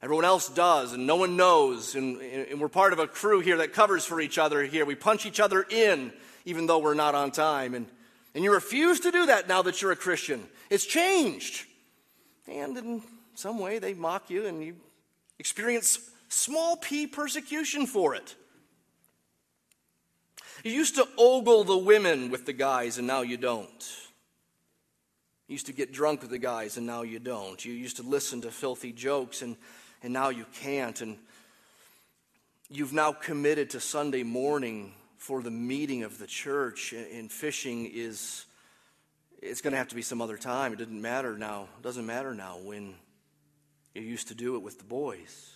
[0.00, 1.94] Everyone else does, and no one knows.
[1.94, 4.86] And, and we're part of a crew here that covers for each other here.
[4.86, 6.10] We punch each other in,
[6.46, 7.74] even though we're not on time.
[7.74, 7.86] And,
[8.34, 10.42] and you refuse to do that now that you're a Christian.
[10.70, 11.66] It's changed.
[12.48, 13.02] And in
[13.34, 14.76] some way, they mock you, and you
[15.38, 15.98] experience
[16.28, 18.34] small p persecution for it.
[20.66, 23.70] You used to ogle the women with the guys, and now you don't.
[25.46, 27.64] You used to get drunk with the guys, and now you don't.
[27.64, 29.56] You used to listen to filthy jokes, and,
[30.02, 31.00] and now you can't.
[31.02, 31.18] And
[32.68, 38.44] you've now committed to Sunday morning for the meeting of the church, and fishing is
[39.40, 40.72] it's going to have to be some other time.
[40.72, 41.68] It doesn't matter now.
[41.78, 42.96] It doesn't matter now when
[43.94, 45.55] you used to do it with the boys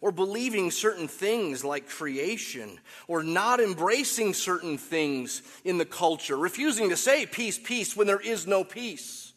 [0.00, 6.88] or believing certain things like creation, or not embracing certain things in the culture, refusing
[6.90, 9.32] to say peace, peace when there is no peace,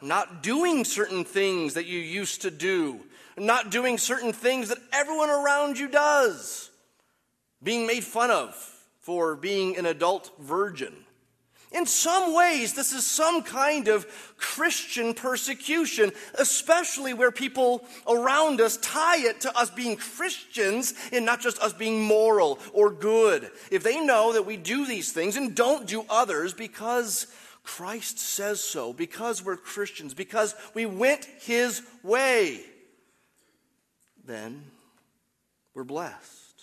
[0.00, 3.00] not doing certain things that you used to do,
[3.36, 6.70] not doing certain things that everyone around you does,
[7.62, 8.54] being made fun of
[9.00, 10.94] for being an adult virgin
[11.72, 14.04] in some ways, this is some kind of
[14.36, 21.40] Christian persecution, especially where people around us tie it to us being Christians and not
[21.40, 23.50] just us being moral or good.
[23.70, 27.28] If they know that we do these things and don't do others because
[27.62, 32.62] Christ says so, because we're Christians, because we went His way,
[34.24, 34.64] then
[35.72, 36.62] we're blessed.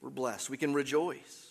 [0.00, 0.48] We're blessed.
[0.48, 1.43] We can rejoice.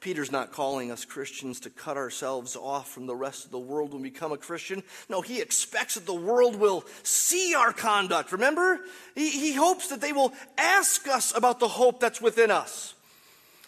[0.00, 3.92] Peter's not calling us Christians to cut ourselves off from the rest of the world
[3.92, 4.82] when we become a Christian.
[5.10, 8.32] No, he expects that the world will see our conduct.
[8.32, 8.80] Remember?
[9.14, 12.94] He, he hopes that they will ask us about the hope that's within us.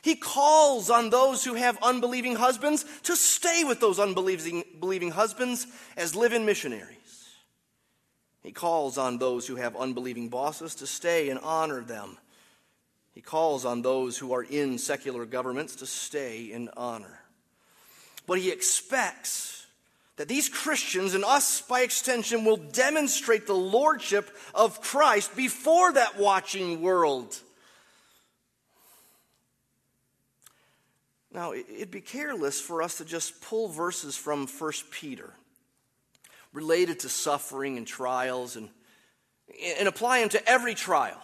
[0.00, 5.66] He calls on those who have unbelieving husbands to stay with those unbelieving believing husbands
[5.96, 7.28] as live in missionaries.
[8.42, 12.18] He calls on those who have unbelieving bosses to stay and honor them
[13.12, 17.20] he calls on those who are in secular governments to stay in honor.
[18.26, 19.66] But he expects
[20.16, 26.18] that these Christians and us by extension will demonstrate the lordship of Christ before that
[26.18, 27.38] watching world.
[31.32, 35.32] Now, it'd be careless for us to just pull verses from 1 Peter
[36.52, 38.68] related to suffering and trials and,
[39.78, 41.20] and apply them to every trial.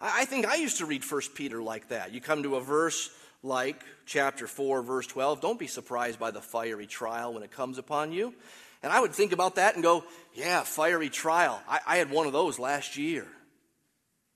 [0.00, 2.12] I think I used to read 1 Peter like that.
[2.12, 3.10] You come to a verse
[3.42, 5.40] like chapter 4, verse 12.
[5.40, 8.34] Don't be surprised by the fiery trial when it comes upon you.
[8.82, 11.60] And I would think about that and go, yeah, fiery trial.
[11.68, 13.26] I, I had one of those last year.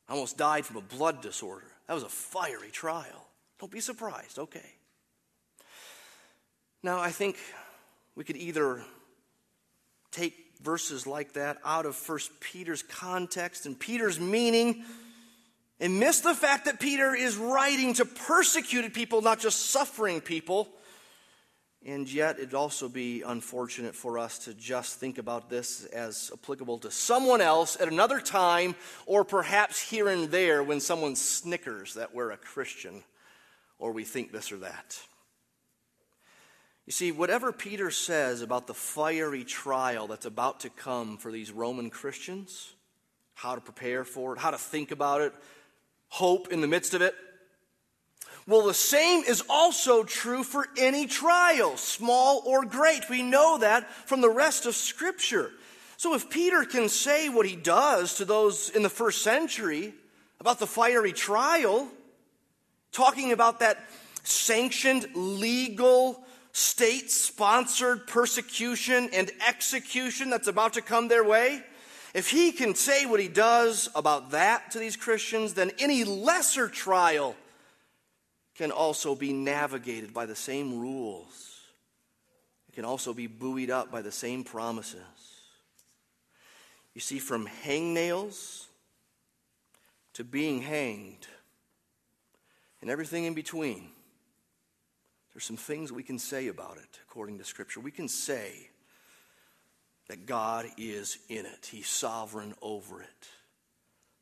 [0.09, 1.67] I almost died from a blood disorder.
[1.87, 3.29] That was a fiery trial.
[3.61, 4.75] Don't be surprised, okay.
[6.83, 7.37] Now, I think
[8.17, 8.83] we could either
[10.11, 14.85] take verses like that out of First Peter's context and Peter's meaning
[15.83, 20.69] and miss the fact that Peter is writing to persecuted people, not just suffering people.
[21.85, 26.79] And yet, it'd also be unfortunate for us to just think about this as applicable
[26.79, 28.77] to someone else at another time,
[29.07, 33.03] or perhaps here and there when someone snickers that we're a Christian
[33.81, 34.97] or we think this or that.
[36.87, 41.51] You see, whatever Peter says about the fiery trial that's about to come for these
[41.51, 42.73] Roman Christians,
[43.35, 45.33] how to prepare for it, how to think about it,
[46.13, 47.15] hope in the midst of it,
[48.47, 53.09] well, the same is also true for any trial, small or great.
[53.09, 55.51] We know that from the rest of Scripture.
[55.97, 59.95] So if Peter can say what he does to those in the first century
[60.39, 61.89] about the fiery trial,
[62.91, 63.79] talking about that
[64.23, 71.63] sanctioned, legal, state sponsored persecution and execution that's about to come their way,
[72.15, 76.69] if he can say what he does about that to these Christians, then any lesser
[76.69, 77.35] trial
[78.55, 81.61] can also be navigated by the same rules.
[82.69, 85.01] It can also be buoyed up by the same promises.
[86.95, 88.67] You see, from hangnails
[90.15, 91.27] to being hanged
[92.83, 93.89] and everything in between,
[95.33, 97.81] there's some things we can say about it according to Scripture.
[97.81, 98.69] We can say
[100.13, 103.29] that God is in it, He's sovereign over it,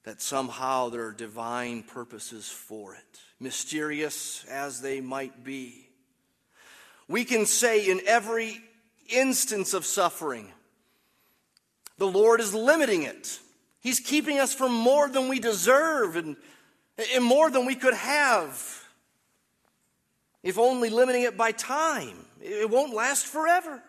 [0.04, 5.88] that somehow there are divine purposes for it, mysterious as they might be.
[7.08, 8.60] We can say in every
[9.08, 10.52] instance of suffering,
[11.98, 13.40] the Lord is limiting it.
[13.80, 16.36] He's keeping us from more than we deserve and,
[17.16, 18.84] and more than we could have
[20.44, 22.26] if only limiting it by time.
[22.40, 23.82] It won't last forever.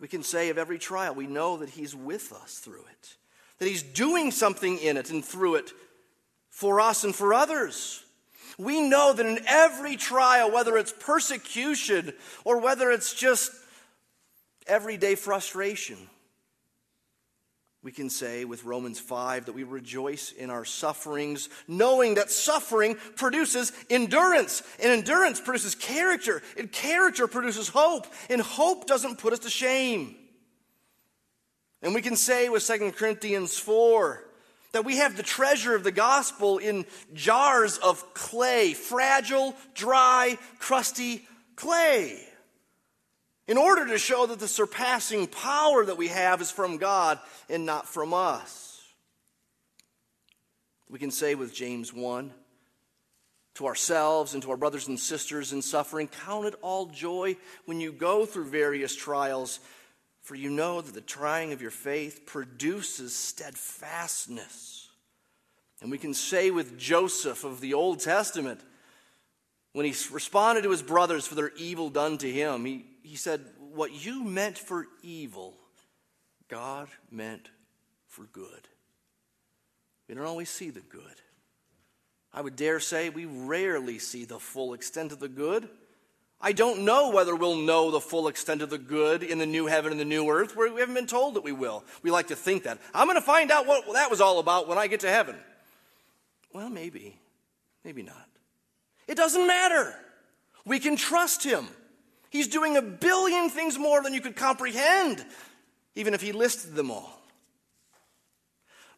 [0.00, 3.16] We can say of every trial, we know that He's with us through it,
[3.58, 5.72] that He's doing something in it and through it
[6.50, 8.02] for us and for others.
[8.58, 12.12] We know that in every trial, whether it's persecution
[12.44, 13.52] or whether it's just
[14.66, 15.96] everyday frustration,
[17.82, 22.96] we can say with Romans 5 that we rejoice in our sufferings, knowing that suffering
[23.16, 29.38] produces endurance, and endurance produces character, and character produces hope, and hope doesn't put us
[29.40, 30.16] to shame.
[31.80, 34.24] And we can say with 2 Corinthians 4
[34.72, 41.24] that we have the treasure of the gospel in jars of clay, fragile, dry, crusty
[41.54, 42.27] clay
[43.48, 47.18] in order to show that the surpassing power that we have is from God
[47.48, 48.82] and not from us.
[50.90, 52.30] We can say with James 1
[53.54, 57.80] to ourselves and to our brothers and sisters in suffering, Count it all joy when
[57.80, 59.60] you go through various trials,
[60.22, 64.90] for you know that the trying of your faith produces steadfastness.
[65.80, 68.60] And we can say with Joseph of the Old Testament,
[69.72, 73.40] when he responded to his brothers for their evil done to him, he, he said,
[73.58, 75.54] What you meant for evil,
[76.48, 77.48] God meant
[78.06, 78.68] for good.
[80.08, 81.02] We don't always see the good.
[82.32, 85.68] I would dare say we rarely see the full extent of the good.
[86.40, 89.66] I don't know whether we'll know the full extent of the good in the new
[89.66, 90.54] heaven and the new earth.
[90.54, 91.84] We haven't been told that we will.
[92.02, 92.78] We like to think that.
[92.94, 95.36] I'm going to find out what that was all about when I get to heaven.
[96.52, 97.18] Well, maybe.
[97.84, 98.28] Maybe not.
[99.08, 99.94] It doesn't matter.
[100.64, 101.66] We can trust him.
[102.30, 105.24] He's doing a billion things more than you could comprehend,
[105.94, 107.18] even if he listed them all.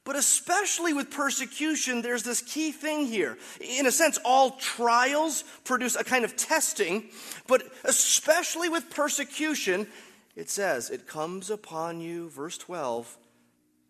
[0.04, 3.36] But especially with persecution, there's this key thing here.
[3.60, 7.10] In a sense, all trials produce a kind of testing,
[7.46, 9.86] but especially with persecution,
[10.34, 13.18] it says, it comes upon you, verse 12,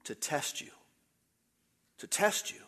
[0.05, 0.71] to test you.
[1.99, 2.61] To test you.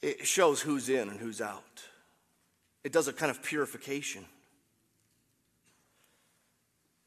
[0.00, 1.82] It shows who's in and who's out.
[2.84, 4.24] It does a kind of purification.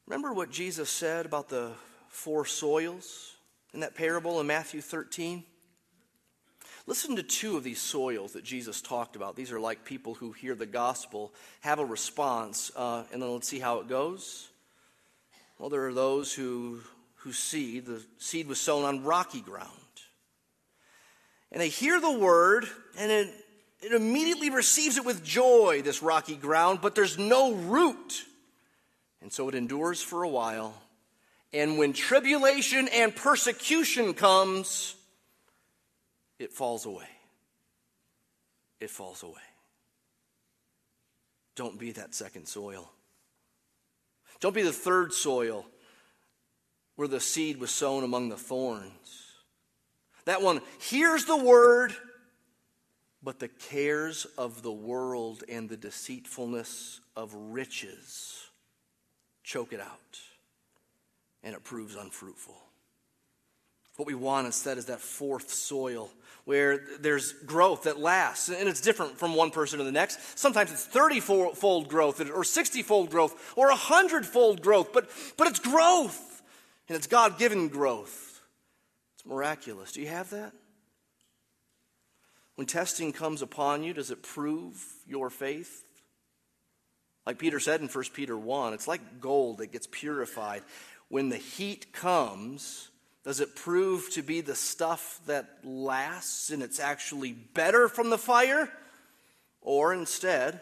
[0.06, 1.72] Remember what Jesus said about the
[2.08, 3.34] four soils
[3.72, 5.44] in that parable in Matthew 13?
[6.86, 9.36] Listen to two of these soils that Jesus talked about.
[9.36, 13.46] These are like people who hear the gospel, have a response, uh, and then let's
[13.46, 14.48] see how it goes.
[15.58, 16.80] Well, there are those who,
[17.18, 19.70] who seed, the seed was sown on rocky ground.
[21.52, 22.66] And they hear the word,
[22.98, 23.28] and it,
[23.80, 28.24] it immediately receives it with joy, this rocky ground, but there's no root.
[29.22, 30.74] And so it endures for a while.
[31.52, 34.96] And when tribulation and persecution comes,
[36.38, 37.08] it falls away.
[38.80, 39.34] It falls away.
[41.54, 42.90] Don't be that second soil.
[44.40, 45.66] Don't be the third soil
[46.96, 49.26] where the seed was sown among the thorns.
[50.24, 51.94] That one hears the word,
[53.22, 58.41] but the cares of the world and the deceitfulness of riches
[59.42, 60.20] choke it out,
[61.42, 62.56] and it proves unfruitful.
[63.96, 66.10] What we want instead is that fourth soil
[66.44, 68.48] where there's growth that lasts.
[68.48, 70.38] And it's different from one person to the next.
[70.38, 75.46] Sometimes it's 30 fold growth or 60 fold growth or 100 fold growth, but, but
[75.46, 76.42] it's growth.
[76.88, 78.40] And it's God given growth.
[79.14, 79.92] It's miraculous.
[79.92, 80.52] Do you have that?
[82.56, 85.84] When testing comes upon you, does it prove your faith?
[87.26, 90.62] Like Peter said in 1 Peter 1, it's like gold that gets purified.
[91.08, 92.88] When the heat comes,
[93.24, 98.18] does it prove to be the stuff that lasts and it's actually better from the
[98.18, 98.72] fire?
[99.60, 100.60] Or instead,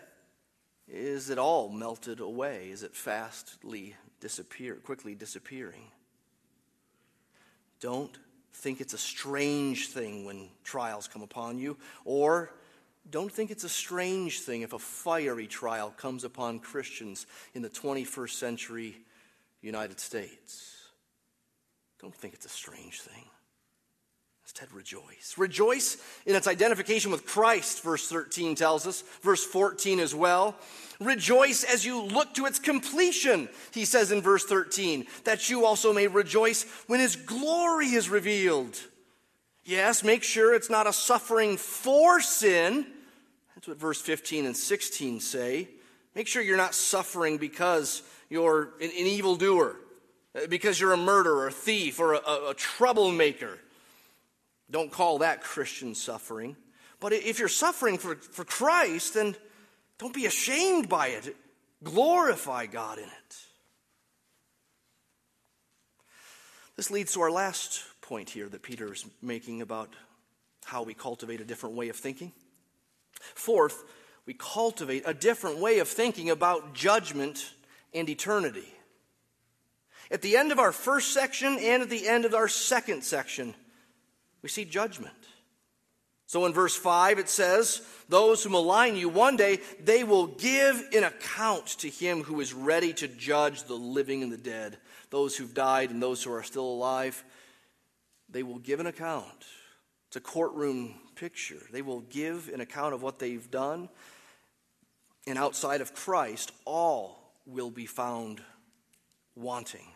[0.87, 2.69] is it all melted away?
[2.71, 5.85] Is it fastly disappear, quickly disappearing?
[7.81, 8.15] Don't
[8.53, 12.53] think it's a strange thing when trials come upon you, or
[13.09, 17.71] don't think it's a strange thing if a fiery trial comes upon Christians in the
[17.71, 18.97] 21st century
[19.63, 20.77] United States.
[22.01, 23.25] Don't think it's a strange thing.
[24.45, 25.35] Instead, rejoice.
[25.39, 25.97] Rejoice
[26.27, 30.57] in its identification with Christ, verse 13 tells us, verse 14 as well.
[30.99, 35.93] Rejoice as you look to its completion, he says in verse 13, that you also
[35.93, 38.77] may rejoice when his glory is revealed.
[39.71, 42.85] Yes, make sure it's not a suffering for sin.
[43.55, 45.69] That's what verse 15 and 16 say.
[46.17, 49.77] Make sure you're not suffering because you're an, an evildoer
[50.35, 53.61] uh, because you're a murderer, a thief, or a, a, a troublemaker.
[54.73, 56.57] Don't call that Christian suffering.
[56.99, 59.37] But if you're suffering for, for Christ, then
[59.99, 61.37] don't be ashamed by it.
[61.85, 63.37] Glorify God in it.
[66.75, 69.95] This leads to our last point here that Peter is making about
[70.65, 72.33] how we cultivate a different way of thinking.
[73.37, 73.85] Fourth,
[74.27, 77.53] we cultivate a different way of thinking about judgment
[77.95, 78.67] and eternity.
[80.11, 83.55] At the end of our first section and at the end of our second section,
[84.43, 85.15] we see judgment.
[86.27, 90.83] So in verse 5, it says, Those who malign you, one day they will give
[90.93, 94.79] an account to him who is ready to judge the living and the dead.
[95.11, 97.23] Those who've died and those who are still alive,
[98.33, 99.45] they will give an account.
[100.09, 101.63] It's a courtroom picture.
[101.73, 103.89] They will give an account of what they've done.
[105.27, 108.43] And outside of Christ, all will be found
[109.37, 109.87] wanting.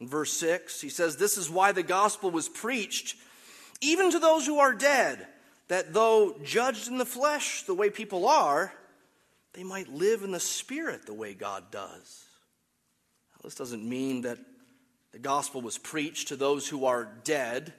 [0.00, 3.16] In verse 6, he says, This is why the gospel was preached,
[3.80, 5.26] even to those who are dead,
[5.68, 8.72] that though judged in the flesh the way people are,
[9.52, 12.24] they might live in the spirit the way God does.
[13.32, 14.38] Now, this doesn't mean that
[15.12, 17.72] the gospel was preached to those who are dead,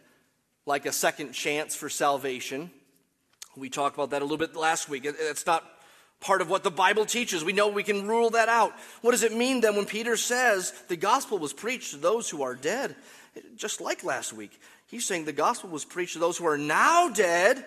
[0.66, 2.72] like a second chance for salvation.
[3.56, 5.06] We talked about that a little bit last week.
[5.06, 5.64] It's not
[6.20, 7.44] part of what the Bible teaches.
[7.44, 8.74] We know we can rule that out.
[9.02, 12.44] What does it mean then when Peter says the gospel was preached to those who
[12.44, 12.96] are dead?
[13.56, 17.10] Just like last week, he's saying the gospel was preached to those who are now
[17.10, 17.66] dead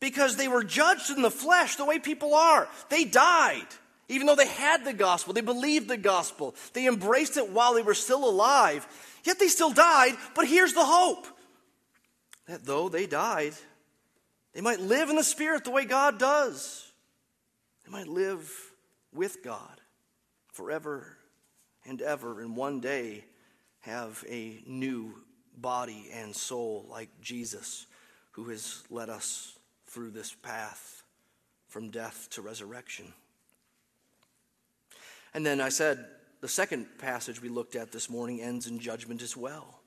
[0.00, 2.68] because they were judged in the flesh the way people are.
[2.90, 3.66] They died.
[4.08, 7.82] Even though they had the gospel, they believed the gospel, they embraced it while they
[7.82, 8.86] were still alive,
[9.24, 10.16] yet they still died.
[10.34, 11.26] But here's the hope
[12.46, 13.54] that though they died,
[14.54, 16.92] they might live in the Spirit the way God does.
[17.84, 18.50] They might live
[19.12, 19.80] with God
[20.52, 21.16] forever
[21.84, 23.24] and ever, and one day
[23.80, 25.14] have a new
[25.56, 27.86] body and soul like Jesus,
[28.32, 31.02] who has led us through this path
[31.68, 33.12] from death to resurrection.
[35.36, 36.02] And then I said
[36.40, 39.82] the second passage we looked at this morning ends in judgment as well.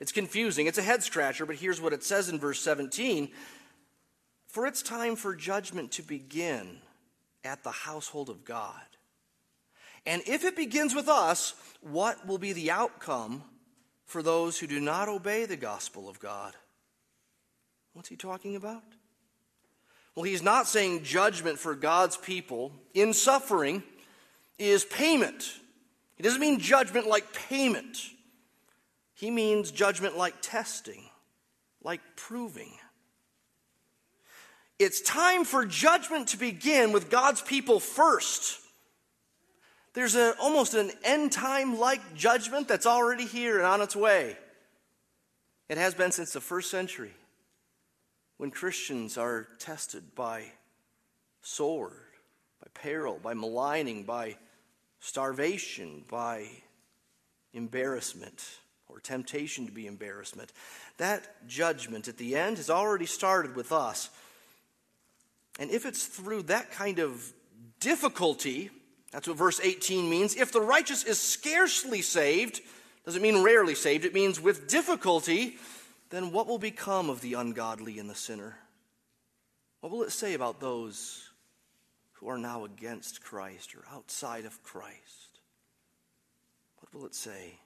[0.00, 3.28] It's confusing, it's a head scratcher, but here's what it says in verse 17
[4.46, 6.78] For it's time for judgment to begin
[7.44, 8.80] at the household of God.
[10.06, 13.44] And if it begins with us, what will be the outcome
[14.06, 16.54] for those who do not obey the gospel of God?
[17.92, 18.82] What's he talking about?
[20.14, 23.82] Well, he's not saying judgment for God's people in suffering
[24.58, 25.52] is payment.
[26.16, 27.98] He doesn't mean judgment like payment.
[29.14, 31.04] He means judgment like testing,
[31.82, 32.72] like proving.
[34.78, 38.60] It's time for judgment to begin with God's people first.
[39.94, 44.36] There's a, almost an end time like judgment that's already here and on its way.
[45.68, 47.12] It has been since the first century
[48.36, 50.44] when Christians are tested by
[51.42, 51.92] sword,
[52.60, 54.36] by peril, by maligning, by
[55.00, 56.48] starvation, by
[57.52, 58.44] embarrassment
[58.88, 60.52] or temptation to be embarrassment.
[60.96, 64.10] That judgment at the end has already started with us.
[65.58, 67.32] And if it's through that kind of
[67.80, 68.70] difficulty,
[69.12, 70.36] that's what verse 18 means.
[70.36, 72.60] If the righteous is scarcely saved,
[73.04, 75.56] doesn't mean rarely saved, it means with difficulty,
[76.10, 78.58] then what will become of the ungodly and the sinner?
[79.80, 81.27] What will it say about those
[82.20, 85.40] who are now against Christ or outside of Christ?
[86.80, 87.58] What will it say?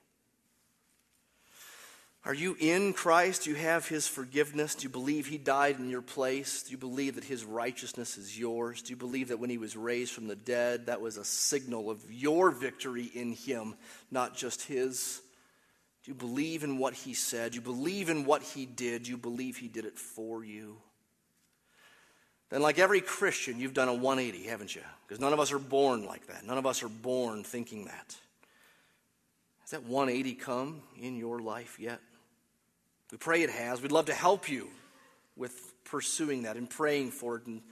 [2.25, 3.45] Are you in Christ?
[3.45, 4.77] Do you have his forgiveness?
[4.77, 6.63] Do you believe he died in your place?
[6.63, 8.81] Do you believe that his righteousness is yours?
[8.81, 11.91] Do you believe that when he was raised from the dead, that was a signal
[11.91, 13.75] of your victory in him,
[14.13, 15.21] not just his?
[16.05, 17.53] Do you believe in what he said?
[17.53, 19.05] Do you believe in what he did?
[19.05, 20.77] Do you believe he did it for you?
[22.53, 24.83] Then, like every Christian, you've done a 180, haven't you?
[25.09, 26.45] Because none of us are born like that.
[26.45, 28.15] None of us are born thinking that.
[29.63, 31.99] Has that 180 come in your life yet?
[33.11, 33.81] We pray it has.
[33.81, 34.69] We'd love to help you
[35.35, 37.63] with pursuing that and praying for it and,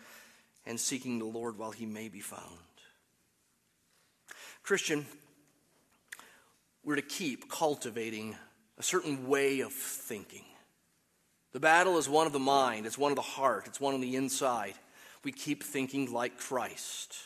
[0.65, 2.41] and seeking the Lord while he may be found.
[4.63, 5.05] Christian,
[6.83, 8.35] we're to keep cultivating
[8.79, 10.45] a certain way of thinking.
[11.53, 14.01] The battle is one of the mind, it's one of the heart, it's one on
[14.01, 14.75] the inside.
[15.25, 17.17] We keep thinking like Christ.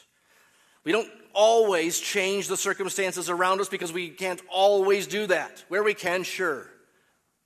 [0.82, 5.64] We don't always change the circumstances around us because we can't always do that.
[5.68, 6.68] Where we can, sure.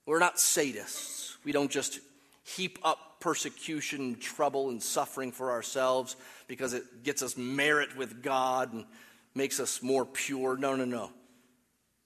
[0.07, 1.37] We're not sadists.
[1.45, 2.01] We don't just
[2.45, 6.16] heap up persecution, trouble, and suffering for ourselves
[6.47, 8.87] because it gets us merit with God and
[9.35, 10.57] makes us more pure.
[10.57, 11.11] No, no, no.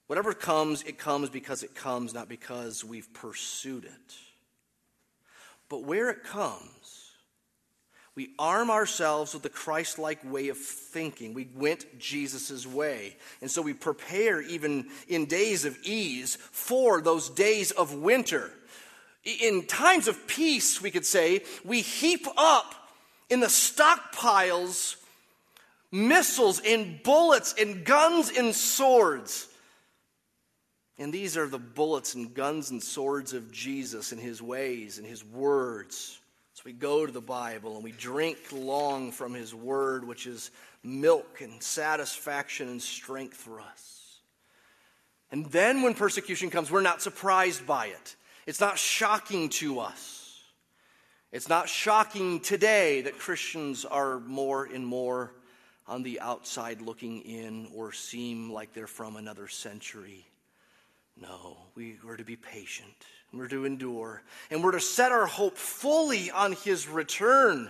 [0.07, 4.15] Whatever comes, it comes because it comes, not because we've pursued it.
[5.69, 7.11] But where it comes,
[8.15, 11.33] we arm ourselves with the Christ like way of thinking.
[11.33, 13.17] We went Jesus' way.
[13.41, 18.51] And so we prepare, even in days of ease, for those days of winter.
[19.41, 22.75] In times of peace, we could say, we heap up
[23.29, 24.97] in the stockpiles
[25.93, 29.47] missiles and bullets and guns and swords.
[30.97, 35.07] And these are the bullets and guns and swords of Jesus and his ways and
[35.07, 36.19] his words
[36.53, 40.51] So we go to the Bible and we drink long from His Word, which is
[40.83, 44.19] milk and satisfaction and strength for us.
[45.31, 48.15] And then when persecution comes, we're not surprised by it.
[48.45, 50.39] It's not shocking to us.
[51.31, 55.33] It's not shocking today that Christians are more and more
[55.87, 60.27] on the outside looking in or seem like they're from another century.
[61.19, 64.21] No, we are to be patient we're to endure.
[64.51, 67.69] And we're to set our hope fully on his return.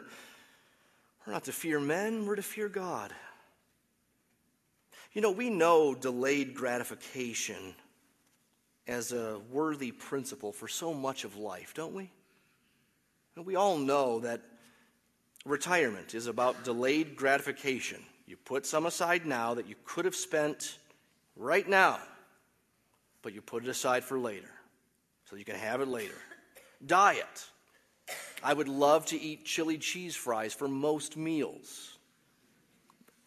[1.26, 3.14] We're not to fear men, we're to fear God.
[5.14, 7.76] You know, we know delayed gratification
[8.88, 12.12] as a worthy principle for so much of life, don't we?
[13.38, 14.42] We all know that
[15.46, 18.02] retirement is about delayed gratification.
[18.28, 20.78] You put some aside now that you could have spent
[21.36, 22.00] right now,
[23.24, 24.52] but you put it aside for later
[25.26, 26.14] so you can have it later.
[26.86, 27.48] Diet.
[28.44, 31.98] I would love to eat chili cheese fries for most meals.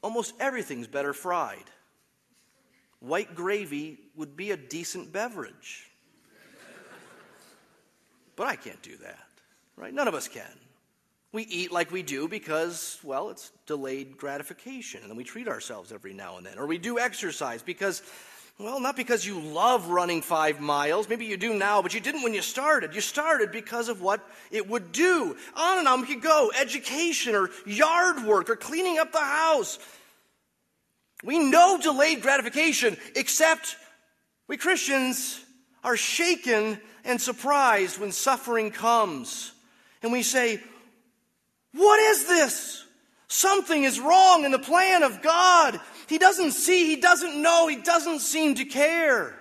[0.02, 1.64] Almost everything's better fried.
[3.00, 5.90] White gravy would be a decent beverage.
[8.36, 9.26] But I can't do that,
[9.76, 9.94] right?
[9.94, 10.44] None of us can.
[11.32, 15.90] We eat like we do because, well, it's delayed gratification, and then we treat ourselves
[15.90, 16.58] every now and then.
[16.58, 18.02] Or we do exercise because
[18.58, 21.08] well, not because you love running five miles.
[21.10, 22.94] Maybe you do now, but you didn't when you started.
[22.94, 25.36] You started because of what it would do.
[25.54, 26.50] On and on we could go.
[26.58, 29.78] Education or yard work or cleaning up the house.
[31.22, 33.76] We know delayed gratification, except
[34.48, 35.42] we Christians
[35.84, 39.52] are shaken and surprised when suffering comes.
[40.02, 40.62] And we say,
[41.72, 42.84] What is this?
[43.28, 45.78] Something is wrong in the plan of God.
[46.08, 49.34] He doesn't see, he doesn't know, he doesn't seem to care.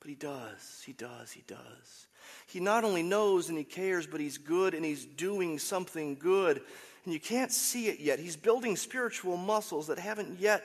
[0.00, 2.06] But he does, he does, he does.
[2.46, 6.60] He not only knows and he cares, but he's good and he's doing something good.
[7.04, 8.18] And you can't see it yet.
[8.18, 10.62] He's building spiritual muscles that haven't yet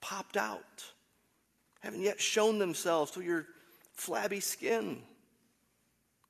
[0.00, 0.84] popped out,
[1.80, 3.46] haven't yet shown themselves through your
[3.94, 5.02] flabby skin.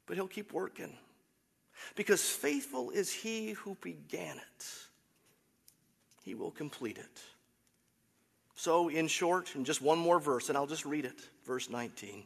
[0.06, 0.96] But he'll keep working.
[1.94, 4.66] Because faithful is he who began it
[6.26, 7.22] he will complete it.
[8.56, 12.24] So, in short, in just one more verse, and I'll just read it, verse 19.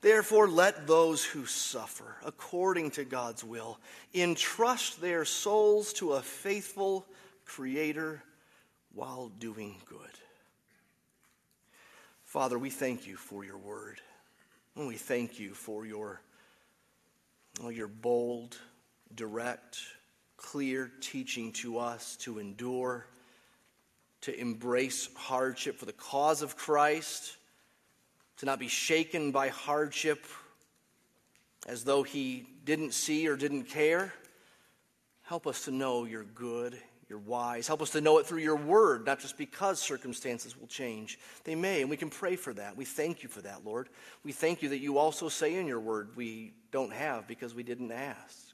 [0.00, 3.78] Therefore, let those who suffer according to God's will
[4.14, 7.04] entrust their souls to a faithful
[7.44, 8.22] Creator
[8.94, 9.98] while doing good.
[12.24, 14.00] Father, we thank you for your word.
[14.76, 16.20] And we thank you for your,
[17.70, 18.56] your bold,
[19.12, 19.78] direct,
[20.40, 23.06] clear teaching to us to endure,
[24.22, 27.36] to embrace hardship for the cause of Christ,
[28.38, 30.24] to not be shaken by hardship
[31.68, 34.12] as though he didn't see or didn't care.
[35.22, 36.76] Help us to know you're good,
[37.08, 37.66] you're wise.
[37.66, 41.18] Help us to know it through your word, not just because circumstances will change.
[41.44, 42.76] They may, and we can pray for that.
[42.76, 43.88] We thank you for that, Lord.
[44.24, 47.62] We thank you that you also say in your word we don't have because we
[47.62, 48.49] didn't ask.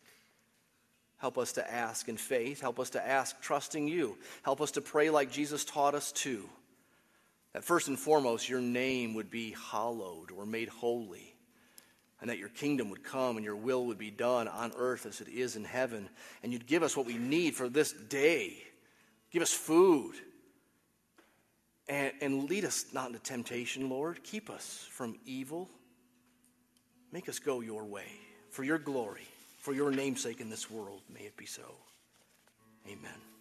[1.18, 2.60] Help us to ask in faith.
[2.60, 4.18] Help us to ask trusting you.
[4.42, 6.48] Help us to pray like Jesus taught us to.
[7.52, 11.36] That first and foremost, your name would be hallowed or made holy
[12.20, 15.20] and that your kingdom would come and your will would be done on earth as
[15.20, 16.08] it is in heaven.
[16.42, 18.56] And you'd give us what we need for this day.
[19.30, 20.14] Give us food.
[21.88, 24.24] And, and lead us not into temptation, Lord.
[24.24, 25.68] Keep us from evil.
[27.12, 28.10] Make us go your way
[28.50, 29.28] for your glory,
[29.66, 31.00] for your namesake in this world.
[31.12, 31.74] May it be so.
[32.86, 33.35] Amen.